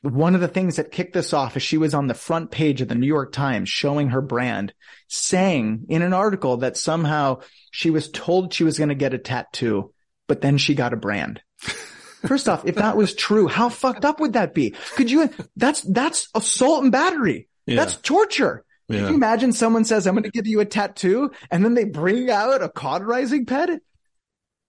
[0.00, 2.80] One of the things that kicked this off is she was on the front page
[2.80, 4.72] of the New York Times showing her brand,
[5.08, 7.40] saying in an article that somehow
[7.70, 9.92] she was told she was going to get a tattoo,
[10.26, 11.42] but then she got a brand.
[12.26, 14.74] First off, if that was true, how fucked up would that be?
[14.96, 17.48] Could you, that's, that's assault and battery.
[17.66, 17.76] Yeah.
[17.76, 18.64] That's torture.
[18.88, 18.98] Yeah.
[18.98, 21.84] Can you imagine someone says, I'm going to give you a tattoo and then they
[21.84, 23.80] bring out a cauterizing pad?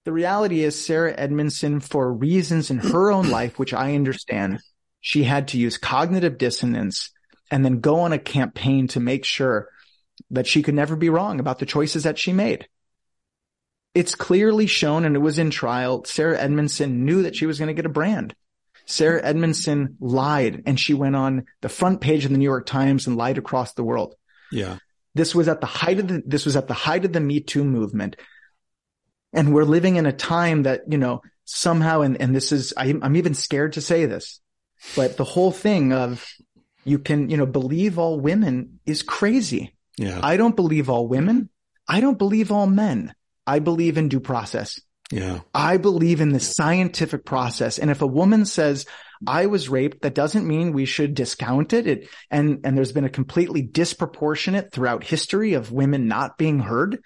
[0.05, 4.59] The reality is Sarah Edmondson, for reasons in her own life, which I understand,
[4.99, 7.11] she had to use cognitive dissonance
[7.51, 9.69] and then go on a campaign to make sure
[10.31, 12.67] that she could never be wrong about the choices that she made.
[13.93, 16.05] It's clearly shown and it was in trial.
[16.05, 18.33] Sarah Edmondson knew that she was going to get a brand.
[18.85, 23.07] Sarah Edmondson lied and she went on the front page of the New York Times
[23.07, 24.15] and lied across the world.
[24.51, 24.77] Yeah.
[25.13, 27.41] This was at the height of the, this was at the height of the Me
[27.41, 28.15] Too movement.
[29.33, 33.03] And we're living in a time that, you know, somehow, and, and this is, I'm,
[33.03, 34.39] I'm even scared to say this,
[34.95, 36.25] but the whole thing of
[36.83, 39.75] you can, you know, believe all women is crazy.
[39.97, 40.19] Yeah.
[40.23, 41.49] I don't believe all women.
[41.87, 43.13] I don't believe all men.
[43.45, 44.79] I believe in due process.
[45.11, 45.39] yeah.
[45.53, 47.79] I believe in the scientific process.
[47.79, 48.85] And if a woman says,
[49.27, 51.87] I was raped, that doesn't mean we should discount it.
[51.87, 57.03] it and, and there's been a completely disproportionate throughout history of women not being heard.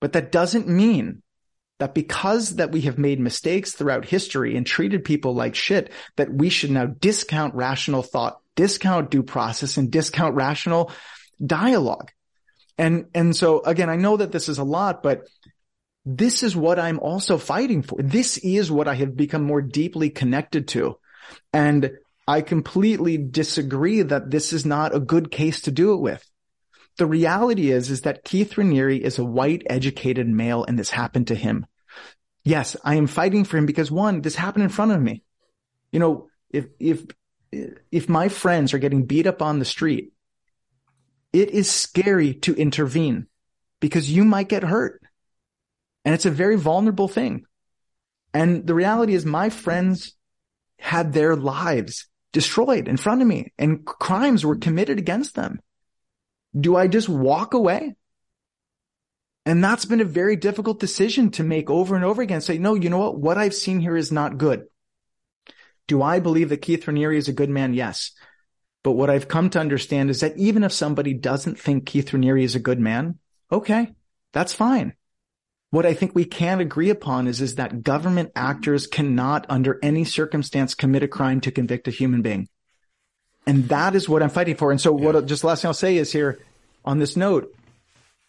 [0.00, 1.22] But that doesn't mean
[1.78, 6.32] that because that we have made mistakes throughout history and treated people like shit, that
[6.32, 10.90] we should now discount rational thought, discount due process and discount rational
[11.44, 12.10] dialogue.
[12.76, 15.28] And, and so again, I know that this is a lot, but
[16.10, 18.00] this is what I'm also fighting for.
[18.00, 20.98] This is what I have become more deeply connected to.
[21.52, 26.26] And I completely disagree that this is not a good case to do it with.
[26.96, 31.26] The reality is, is that Keith Raniere is a white educated male and this happened
[31.26, 31.66] to him.
[32.42, 35.22] Yes, I am fighting for him because one, this happened in front of me.
[35.92, 37.04] You know, if, if,
[37.92, 40.14] if my friends are getting beat up on the street,
[41.34, 43.26] it is scary to intervene
[43.78, 45.02] because you might get hurt.
[46.04, 47.44] And it's a very vulnerable thing.
[48.32, 50.14] And the reality is my friends
[50.78, 55.60] had their lives destroyed in front of me and crimes were committed against them.
[56.58, 57.96] Do I just walk away?
[59.44, 62.42] And that's been a very difficult decision to make over and over again.
[62.42, 63.18] Say, no, you know what?
[63.18, 64.66] What I've seen here is not good.
[65.86, 67.72] Do I believe that Keith Raniere is a good man?
[67.72, 68.12] Yes.
[68.84, 72.42] But what I've come to understand is that even if somebody doesn't think Keith Raniere
[72.42, 73.18] is a good man,
[73.50, 73.94] okay,
[74.32, 74.94] that's fine.
[75.70, 80.04] What I think we can agree upon is, is that government actors cannot under any
[80.04, 82.48] circumstance commit a crime to convict a human being.
[83.46, 84.70] And that is what I'm fighting for.
[84.70, 86.38] And so what, just last thing I'll say is here
[86.84, 87.54] on this note,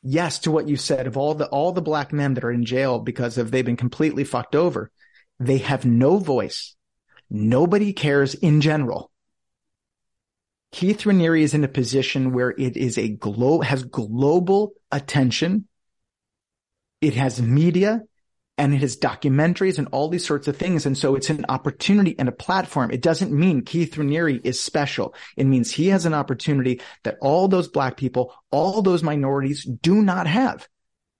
[0.01, 2.65] yes to what you said of all the, all the black men that are in
[2.65, 4.91] jail because of they've been completely fucked over.
[5.39, 6.75] They have no voice.
[7.29, 9.11] Nobody cares in general.
[10.71, 15.67] Keith Raniere is in a position where it is a glo- has global attention.
[17.01, 18.01] It has media
[18.57, 20.85] and it has documentaries and all these sorts of things.
[20.85, 22.91] And so it's an opportunity and a platform.
[22.91, 25.15] It doesn't mean Keith Raniere is special.
[25.37, 30.01] It means he has an opportunity that all those black people, all those minorities do
[30.01, 30.67] not have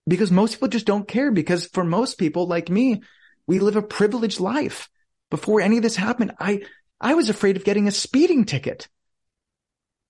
[0.06, 3.03] because most people just don't care because for most people like me,
[3.47, 4.89] we live a privileged life.
[5.30, 6.64] Before any of this happened, I,
[6.99, 8.89] I was afraid of getting a speeding ticket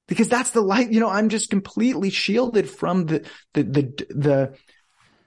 [0.08, 4.58] because that's the light, you know, I'm just completely shielded from the, the, the, the,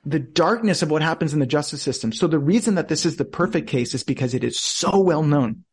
[0.04, 2.12] the darkness of what happens in the justice system.
[2.12, 5.22] So the reason that this is the perfect case is because it is so well
[5.22, 5.64] known.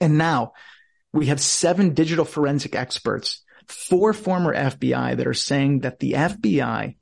[0.00, 0.52] And now
[1.12, 6.96] we have seven digital forensic experts, four former FBI that are saying that the FBI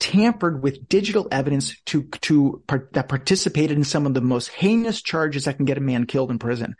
[0.00, 5.44] tampered with digital evidence to, to, that participated in some of the most heinous charges
[5.44, 6.76] that can get a man killed in prison.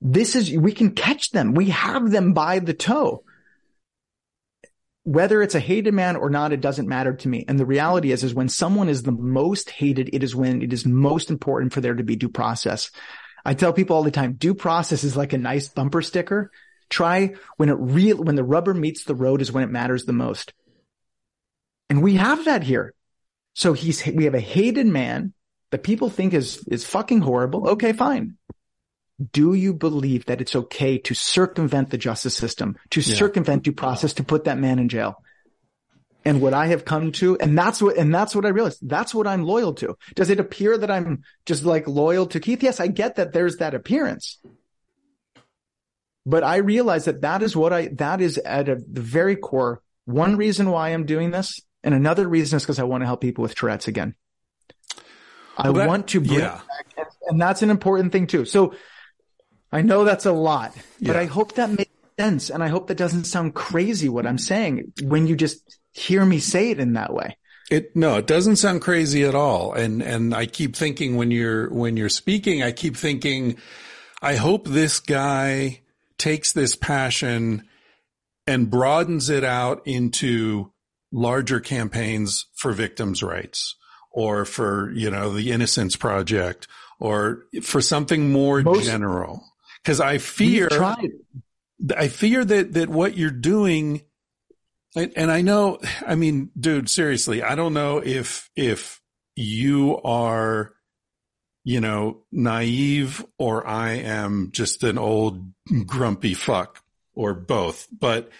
[0.00, 1.54] This is, we can catch them.
[1.54, 3.24] We have them by the toe
[5.08, 7.42] whether it's a hated man or not, it doesn't matter to me.
[7.48, 10.70] And the reality is, is when someone is the most hated, it is when it
[10.70, 12.90] is most important for there to be due process.
[13.42, 16.50] I tell people all the time, due process is like a nice bumper sticker.
[16.90, 20.12] Try when it real, when the rubber meets the road is when it matters the
[20.12, 20.52] most.
[21.88, 22.92] And we have that here.
[23.54, 25.32] So he's, we have a hated man
[25.70, 27.70] that people think is, is fucking horrible.
[27.70, 28.36] Okay, fine
[29.32, 33.16] do you believe that it's okay to circumvent the justice system, to Yeah.
[33.16, 35.22] circumvent due process, to put that man in jail?
[36.24, 38.86] and what I have come to, and that's what, and that's what I realized.
[38.86, 39.96] That's what I'm loyal to.
[40.14, 42.62] Does it appear that I'm just like loyal to Keith?
[42.62, 44.38] Yes, I get that there's that appearance.
[46.26, 49.80] But I realize that that is what I, that is at a, the very core.
[50.04, 53.20] One reason why I'm doing this and another reason is because I want to help
[53.22, 54.14] people with Tourette's again.
[55.56, 56.60] I Well, that- want to bring yeah.
[56.68, 58.44] back, and, and that's an important thing too.
[58.44, 58.74] So
[59.72, 61.20] I know that's a lot, but Yeah.
[61.20, 62.50] I hope that makes sense.
[62.50, 66.38] And I hope that doesn't sound crazy what I'm saying when you just hear me
[66.40, 67.36] say it in that way.
[67.70, 69.74] It no, it doesn't sound crazy at all.
[69.74, 73.58] And and I keep thinking when you're when you're speaking, I keep thinking,
[74.22, 75.82] I hope this guy
[76.16, 77.68] takes this passion
[78.46, 80.72] and broadens it out into
[81.12, 83.76] larger campaigns for victims' rights
[84.10, 86.66] or for, you know, the Innocence Project
[86.98, 89.44] or for something more Most- general.
[89.84, 90.68] Cause I fear.
[91.96, 94.02] I fear that that what you're doing,
[94.96, 99.00] and, and I know, I mean, dude, seriously, I don't know if if
[99.36, 100.74] you are,
[101.62, 105.52] you know, naive or I am just an old
[105.86, 106.82] grumpy fuck
[107.14, 107.86] or both.
[107.96, 108.30] But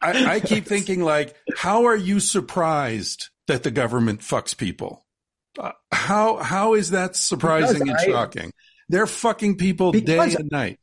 [0.00, 5.04] I, I keep thinking like, how are you surprised that the government fucks people?
[5.58, 8.52] Uh, how how is that surprising Because and shocking?
[8.92, 10.78] They're fucking people Because- day and night.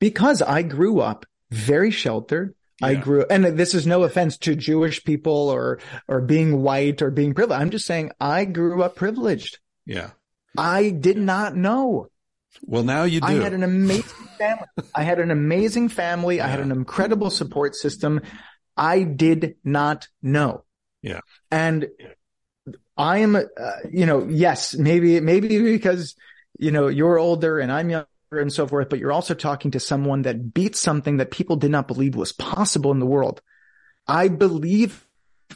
[0.00, 2.54] because I grew up very sheltered.
[2.82, 3.00] I Yeah.
[3.02, 5.78] grew, and this is no offense to Jewish people or,
[6.08, 7.60] or being white or being privileged.
[7.60, 9.58] I'm just saying I grew up privileged.
[9.84, 10.10] Yeah.
[10.56, 12.06] I did not know.
[12.62, 13.26] Well, now you do.
[13.26, 14.02] I had an amazing
[14.38, 14.64] family.
[14.94, 16.40] I had an amazing family.
[16.40, 18.22] I had an incredible support system.
[18.76, 20.64] I did not know.
[21.02, 21.20] Yeah.
[21.50, 21.88] And
[22.96, 23.42] I am, uh,
[23.90, 26.14] you know, yes, maybe, maybe because,
[26.60, 29.80] you know, you're older and I'm younger and so forth, but you're also talking to
[29.80, 33.40] someone that beat something that people did not believe was possible in the world.
[34.06, 35.06] I believe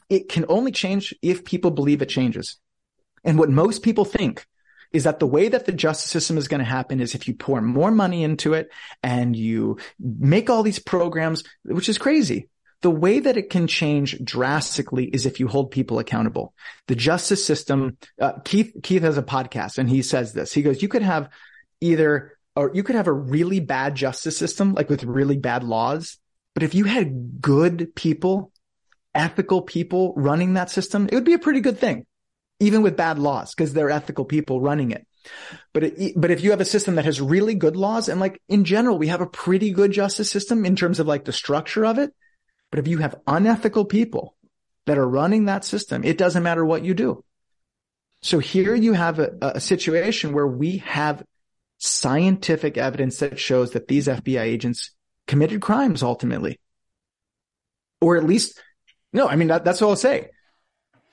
[0.09, 2.57] it can only change if people believe it changes.
[3.23, 4.47] And what most people think
[4.93, 7.35] is that the way that the justice system is going to happen is if you
[7.35, 8.71] pour more money into it
[9.03, 12.49] and you make all these programs, which is crazy.
[12.85, 16.53] The way that it can change drastically is if you hold people accountable.
[16.87, 20.53] The justice system, uh, Keith, Keith has a podcast and he says this.
[20.53, 21.31] He goes, you could have
[21.81, 26.19] either, or you could have a really bad justice system, like with really bad laws.
[26.53, 28.53] But if you had good people,
[29.15, 32.05] ethical people running that system, it would be a pretty good thing
[32.61, 35.07] even with bad laws, because they're ethical people running it.
[35.73, 38.43] But it, but if you have a system that has really good laws, and like
[38.47, 41.87] in general, we have a pretty good justice system in terms of like the structure
[41.87, 42.13] of it.
[42.75, 44.35] But if you have unethical people
[44.87, 47.23] that are running that system, it doesn't matter what you do.
[48.21, 51.23] So here you have a, a situation where we have
[51.79, 54.91] scientific evidence that shows that these FBI agents
[55.29, 56.59] committed crimes ultimately.
[58.01, 58.61] Or at least,
[59.13, 60.31] no, I mean, that, that's all I'll say.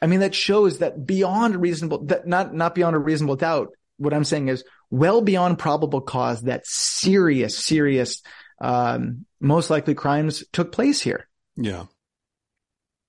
[0.01, 3.69] I mean, that shows that beyond reasonable, that not, not beyond a reasonable doubt.
[3.97, 8.23] What I'm saying is well beyond probable cause that serious, serious,
[8.59, 11.27] um, most likely crimes took place here.
[11.55, 11.85] Yeah.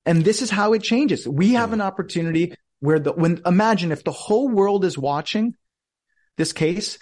[0.04, 1.28] And this is how it changes.
[1.28, 5.54] We have an opportunity where the, when, imagine if the whole world is watching
[6.36, 6.98] this case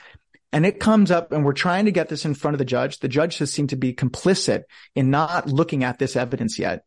[0.53, 2.99] and it comes up and we're trying to get this in front of the judge.
[2.99, 4.65] The judge has seemed to be complicit
[4.95, 6.85] in not looking at this evidence yet.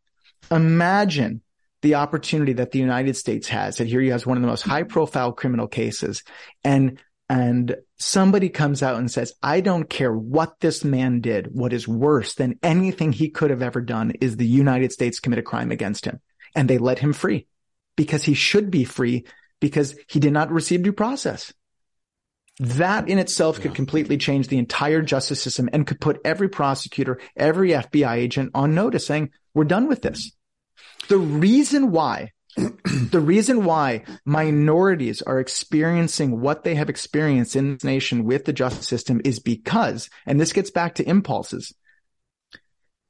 [0.51, 1.41] Imagine
[1.81, 4.61] the opportunity that the United States has that here you have one of the most
[4.61, 6.23] high profile criminal cases
[6.63, 6.99] and
[7.29, 11.47] and somebody comes out and says, I don't care what this man did.
[11.51, 15.39] What is worse than anything he could have ever done is the United States commit
[15.39, 16.19] a crime against him.
[16.55, 17.47] And they let him free
[17.95, 19.25] because he should be free
[19.61, 21.53] because he did not receive due process.
[22.59, 27.19] That in itself could completely change the entire justice system and could put every prosecutor,
[27.35, 30.31] every FBI agent on notice saying, we're done with this.
[31.07, 37.83] The reason why, the reason why minorities are experiencing what they have experienced in this
[37.83, 41.73] nation with the justice system is because, and this gets back to impulses,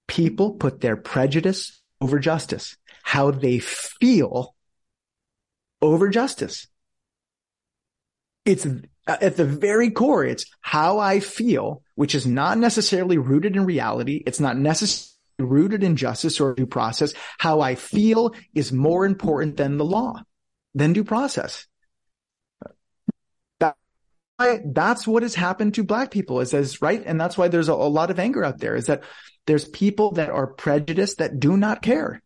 [0.07, 4.55] people put their prejudice over justice, how they feel
[5.81, 6.67] over justice.
[8.45, 13.55] It's uh, at the very core, it's how I feel, which is not necessarily rooted
[13.55, 14.23] in reality.
[14.25, 15.12] It's not necessarily
[15.43, 17.13] rooted in justice or due process.
[17.37, 20.23] How I feel is more important than the law,
[20.73, 21.67] than due process.
[23.59, 23.75] That,
[24.73, 27.01] that's what has happened to black people is as right.
[27.05, 29.03] And that's why there's a, a lot of anger out there is that
[29.45, 32.21] there's people that are prejudiced that do not care.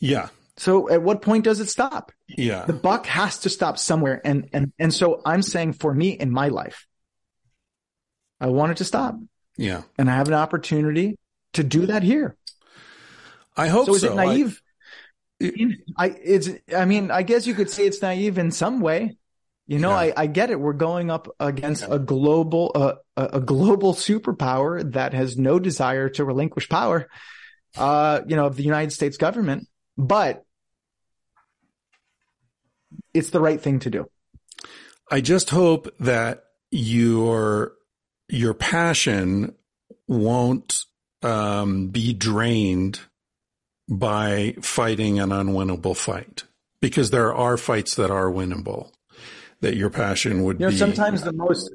[0.00, 0.28] Yeah.
[0.56, 2.12] So at what point does it stop?
[2.28, 2.64] Yeah.
[2.64, 4.20] The buck has to stop somewhere.
[4.24, 6.86] And, and, and so I'm saying for me in my life,
[8.40, 9.16] I want it to stop
[9.56, 9.82] Yeah.
[9.98, 11.16] and I have an opportunity
[11.54, 12.36] to do that here.
[13.56, 13.92] I hope so.
[13.92, 14.60] So is it I- naive?
[15.98, 19.16] I, it's, I mean, I guess you could say it's naive in some way.
[19.66, 19.96] You know, Yeah.
[19.96, 20.60] I, I get it.
[20.60, 26.08] We're going up against a global, uh, a, a global superpower that has no desire
[26.10, 27.08] to relinquish power,
[27.76, 29.66] uh, you know, of the United States government,
[29.98, 30.44] but
[33.12, 34.06] it's the right thing to do.
[35.10, 37.72] I just hope that your
[38.28, 39.54] your passion
[40.08, 40.84] won't
[41.24, 43.00] um, be drained
[43.88, 46.44] by fighting an unwinnable fight,
[46.80, 48.90] because there are fights that are winnable.
[49.60, 50.76] That your passion would You know, be.
[50.76, 51.72] sometimes the most,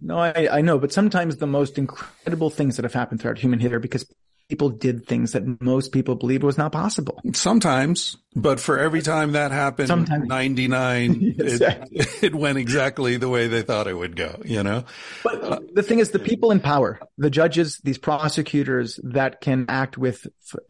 [0.00, 3.60] no, I, I know, but sometimes the most incredible things that have happened throughout human
[3.60, 4.06] history because
[4.52, 7.18] people did things that most people believed was not possible.
[7.32, 10.28] Sometimes, but for every time that happened, Sometimes.
[10.28, 11.96] 99, Exactly.
[12.00, 14.84] it, it went exactly the way they thought it would go, you know?
[15.24, 19.64] But uh, the thing is, the people in power, the judges, these prosecutors that can
[19.70, 20.60] act with f-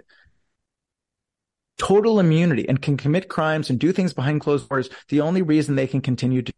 [1.77, 5.75] total immunity and can commit crimes and do things behind closed doors, the only reason
[5.75, 6.53] they can continue to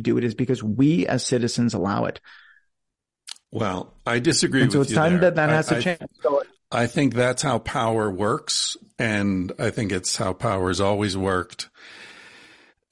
[0.00, 2.20] do it is because we as citizens allow it.
[3.52, 5.22] Well, I disagree And with so it's you time there.
[5.22, 5.98] that that I- has to I- change.
[6.22, 6.39] So
[6.72, 8.76] I think that's how power works.
[8.98, 11.68] And I think it's how power's always worked.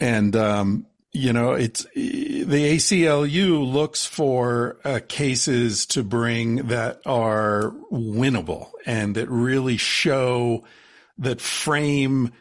[0.01, 7.73] And, um, you know, it's the ACLU looks for uh, cases to bring that are
[7.91, 10.65] winnable and that really show
[11.19, 12.33] that frame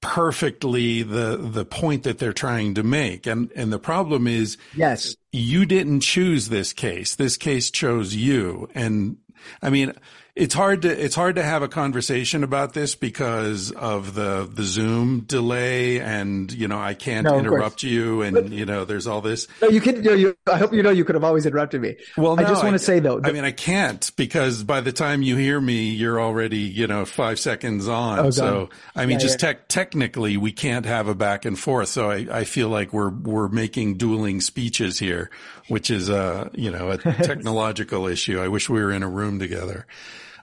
[0.00, 3.26] perfectly the the point that they're trying to make.
[3.26, 7.16] And and the problem is yes, you didn't choose this case.
[7.16, 8.68] This case chose you.
[8.74, 9.16] And
[9.60, 9.92] I mean,
[10.36, 14.64] it's hard to, it's hard to have a conversation about this because of the, the
[14.64, 17.82] Zoom delay and, you know, I can't No, interrupt course.
[17.84, 19.46] you and, you know, there's all this.
[19.62, 19.96] no, you can.
[19.96, 21.96] You know, you, I hope you know you could have always interrupted me.
[22.16, 25.22] Well, I just want to say though, I mean, I can't because by the time
[25.22, 28.18] you hear me, you're already, you know, five seconds on.
[28.18, 29.52] Oh, so, I mean, Yeah, just yeah.
[29.52, 31.90] tech, technically we can't have a back and forth.
[31.90, 35.30] So I, I feel like we're, we're making dueling speeches here,
[35.68, 38.40] which is, uh, you know, a technological issue.
[38.40, 39.86] I wish we were in a room together.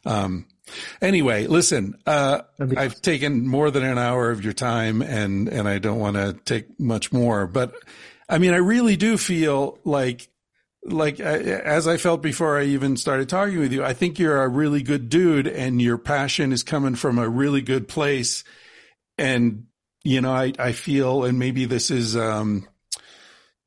[0.06, 0.48] Um,
[1.02, 5.80] anyway, listen, uh, I've taken more than an hour of your time and, and I
[5.80, 7.73] don't want to take much more, but
[8.28, 10.30] I mean, I really do feel like
[10.84, 14.41] like uh, as I felt before I even started talking with you, I think you're
[14.41, 18.44] a really good dude and your passion is coming from a really good place.
[19.18, 19.68] And,
[20.03, 22.68] you know, I, I feel, and maybe this is, um,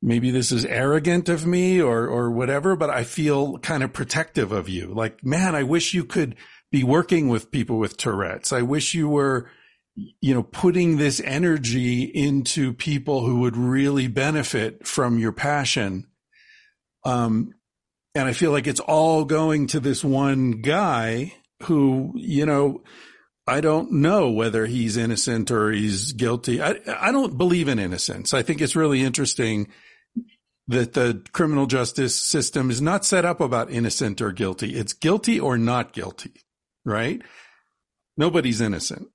[0.05, 4.51] maybe this is arrogant of me or, or whatever, but I feel kind of protective
[4.51, 4.93] of you.
[4.93, 6.35] Like, man, I wish you could
[6.71, 8.53] be working with people with Tourette's.
[8.53, 9.49] I wish you were,
[9.95, 16.05] you know, putting this energy into people who would really benefit from your passion.
[17.03, 17.55] Um,
[18.13, 21.33] and I feel like it's all going to this one guy
[21.63, 22.83] who, you know,
[23.47, 26.61] I don't know whether he's innocent or he's guilty.
[26.61, 28.35] I, I don't believe in innocence.
[28.35, 29.67] I think it's really interesting
[30.67, 34.75] that the criminal justice system is not set up about innocent or guilty.
[34.75, 36.41] It's guilty or not guilty,
[36.83, 37.21] right?
[38.17, 39.09] Nobody's innocent.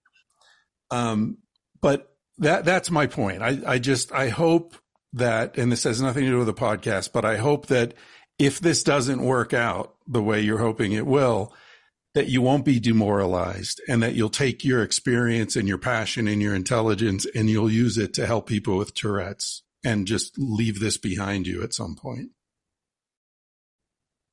[0.90, 1.38] Um,
[1.80, 3.42] but that, that's my point.
[3.42, 4.76] I, I just, I hope
[5.14, 7.94] that, and this has nothing to do with the podcast, but I hope that
[8.38, 11.52] if this doesn't work out the way you're hoping it will,
[12.14, 16.42] that you won't be demoralized and that you'll take your experience and your passion and
[16.42, 20.98] your intelligence and you'll use it to help people with Tourette's and just leave this
[20.98, 22.30] behind you at some point.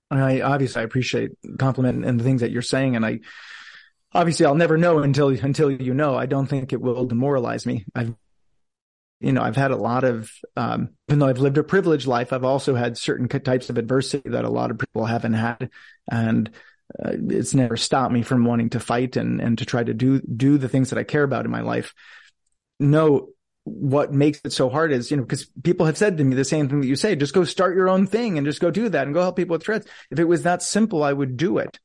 [0.10, 3.19] I obviously I appreciate the compliment and the things that you're saying, and I
[4.14, 6.15] obviously I'll never know until until you know.
[6.15, 7.86] I don't think it will demoralize me.
[7.94, 8.15] I've
[9.19, 12.32] you know I've had a lot of um, even though I've lived a privileged life,
[12.32, 15.69] I've also had certain types of adversity that a lot of people haven't had,
[16.10, 16.49] and
[17.03, 20.22] uh, it's never stopped me from wanting to fight and and to try to do
[20.22, 21.94] do the things that I care about in my life.
[22.80, 23.30] No,
[23.68, 26.45] what makes it so hard is, you know, because people have said to me the
[26.45, 28.89] same thing that you say, just go start your own thing and just go do
[28.89, 29.88] that and go help people with Tourette's.
[30.10, 31.80] If it was that simple, I would do it,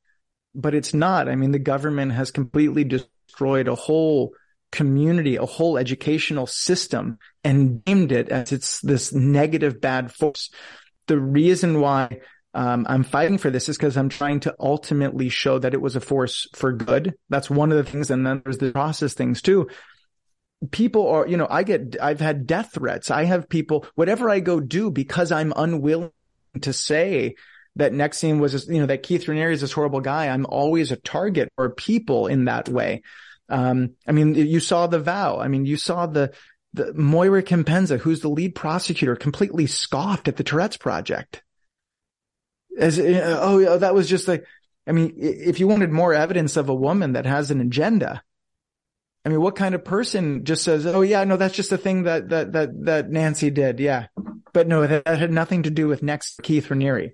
[0.54, 1.28] but it's not.
[1.28, 4.32] I mean, the government has completely destroyed a whole
[4.70, 10.50] community, a whole educational system and named it as it's this negative bad force.
[11.08, 12.20] The reason why
[12.54, 15.96] um, I'm fighting for this is because I'm trying to ultimately show that it was
[15.96, 17.14] a force for good.
[17.28, 18.10] That's one of the things.
[18.10, 19.68] And then there's the process things too
[20.70, 23.10] people are, you know, I get, I've had death threats.
[23.10, 26.12] I have people, whatever I go do because I'm unwilling
[26.60, 27.34] to say
[27.76, 30.28] that NXIVM was, you know, that Keith Raniere is this horrible guy.
[30.28, 33.02] I'm always a target for people in that way.
[33.48, 35.38] Um, I mean, you saw the vow.
[35.38, 36.32] I mean, you saw the,
[36.74, 41.42] the Moira Kim Penza, who's the lead prosecutor, completely scoffed at the Tourette's project.
[42.78, 44.44] As, oh, that was just like,
[44.86, 48.22] I mean, if you wanted more evidence of a woman that has an agenda,
[49.24, 52.04] I mean, what kind of person just says, "Oh yeah, no, that's just a thing
[52.04, 54.06] that that that that Nancy did." Yeah,
[54.52, 57.12] but no, that, that had nothing to do with next Keith Raniere.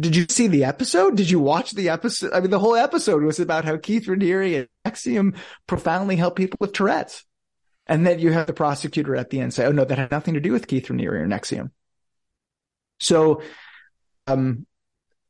[0.00, 1.16] Did you see the episode?
[1.16, 2.32] Did you watch the episode?
[2.32, 5.36] I mean, the whole episode was about how Keith Raniere and NXIVM
[5.66, 7.24] profoundly help people with Tourette's.
[7.86, 10.34] And then you have the prosecutor at the end say, oh no, that had nothing
[10.34, 11.70] to do with Keith Raniere or NXIVM.
[13.00, 13.42] So,
[14.26, 14.66] um,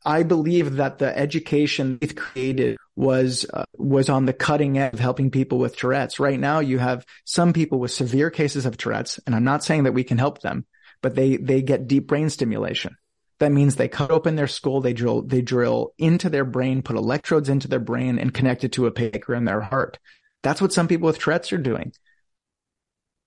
[0.04, 5.00] I believe that the education Keith created was uh, was on the cutting edge of
[5.00, 6.20] helping people with Tourette's.
[6.20, 9.84] Right now, you have some people with severe cases of Tourette's, and I'm not saying
[9.84, 10.66] that we can help them,
[11.00, 12.96] but they they get deep brain stimulation.
[13.38, 16.96] That means they cut open their skull, they drill they drill into their brain, put
[16.96, 19.98] electrodes into their brain, and connect it to a pacer in their heart.
[20.42, 21.92] That's what some people with Tourette's are doing.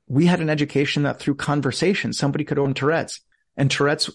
[0.07, 3.22] We had an education that through conversation, somebody could own Tourette's,
[3.57, 4.10] and Tourette's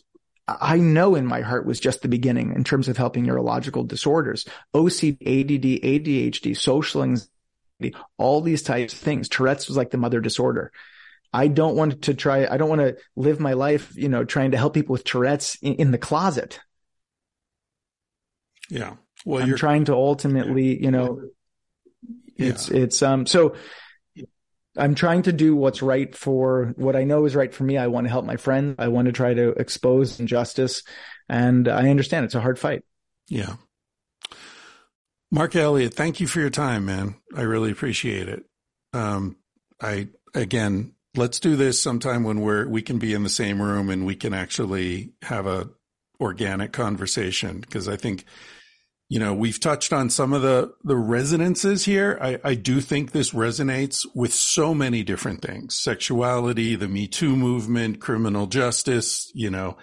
[0.61, 4.47] I know in my heart was just the beginning in terms of helping neurological disorders,
[4.75, 9.29] OCD, ADD, ADHD, social anxiety, all these types of things.
[9.29, 10.73] Tourette's was like the mother disorder.
[11.33, 14.51] I don't want to try, I don't want to live my life, you know, trying
[14.51, 16.61] to help people with Tourette's in, in the closet.
[18.69, 18.95] Yeah.
[19.25, 21.23] Well, I'm you're trying to ultimately, you know,
[22.37, 23.55] it's, it's, um, so
[24.77, 27.77] I'm trying to do what's right for what I know is right for me.
[27.77, 28.77] I want to help my friends.
[28.79, 30.83] I want to try to expose injustice.
[31.29, 32.85] And I understand it's a hard fight.
[33.29, 33.57] Yeah.
[35.31, 37.17] Marc Elliot, thank you for your time, man.
[37.35, 38.45] I really appreciate it.
[38.93, 39.37] Um,
[39.81, 43.91] I, again, let's do this sometime when we're, we can be in the same room
[43.91, 45.71] and we can actually have a
[46.21, 48.25] organic conversation because I think,
[49.11, 52.17] you know, we've touched on some of the, the resonances here.
[52.23, 55.75] I, I do think this resonates with so many different things.
[55.75, 59.77] Sexuality, the Me Too movement, criminal justice, you know,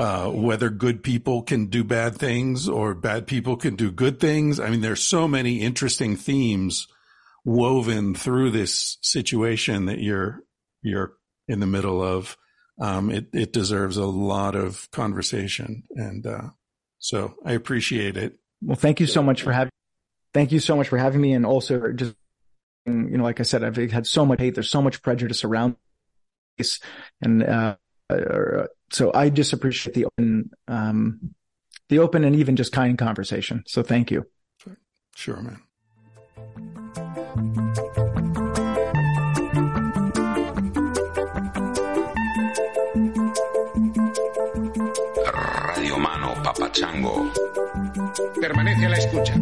[0.00, 4.58] uh, whether good people can do bad things or bad people can do good things.
[4.58, 6.88] I mean, there's so many interesting themes
[7.44, 10.40] woven through this situation that you're,
[10.82, 11.12] you're
[11.46, 12.36] in the middle of.
[12.80, 15.84] Um, it, it deserves a lot of conversation.
[15.94, 16.48] And, uh,
[16.98, 18.40] so I appreciate it.
[18.62, 19.70] Well, thank you so much for having,
[20.32, 21.32] thank you so much for having me.
[21.32, 22.14] And also just,
[22.86, 24.54] you know, like I said, I've had so much hate.
[24.54, 25.76] There's so much prejudice around
[26.58, 26.80] this.
[27.20, 27.76] And, uh,
[28.08, 31.34] uh, so I just appreciate the open, um,
[31.88, 33.64] the open and even just kind conversation.
[33.66, 34.26] So thank you.
[35.14, 35.62] Sure, man.
[45.76, 47.45] Radio Mano Papachango.
[48.40, 49.34] Permanece a la escucha.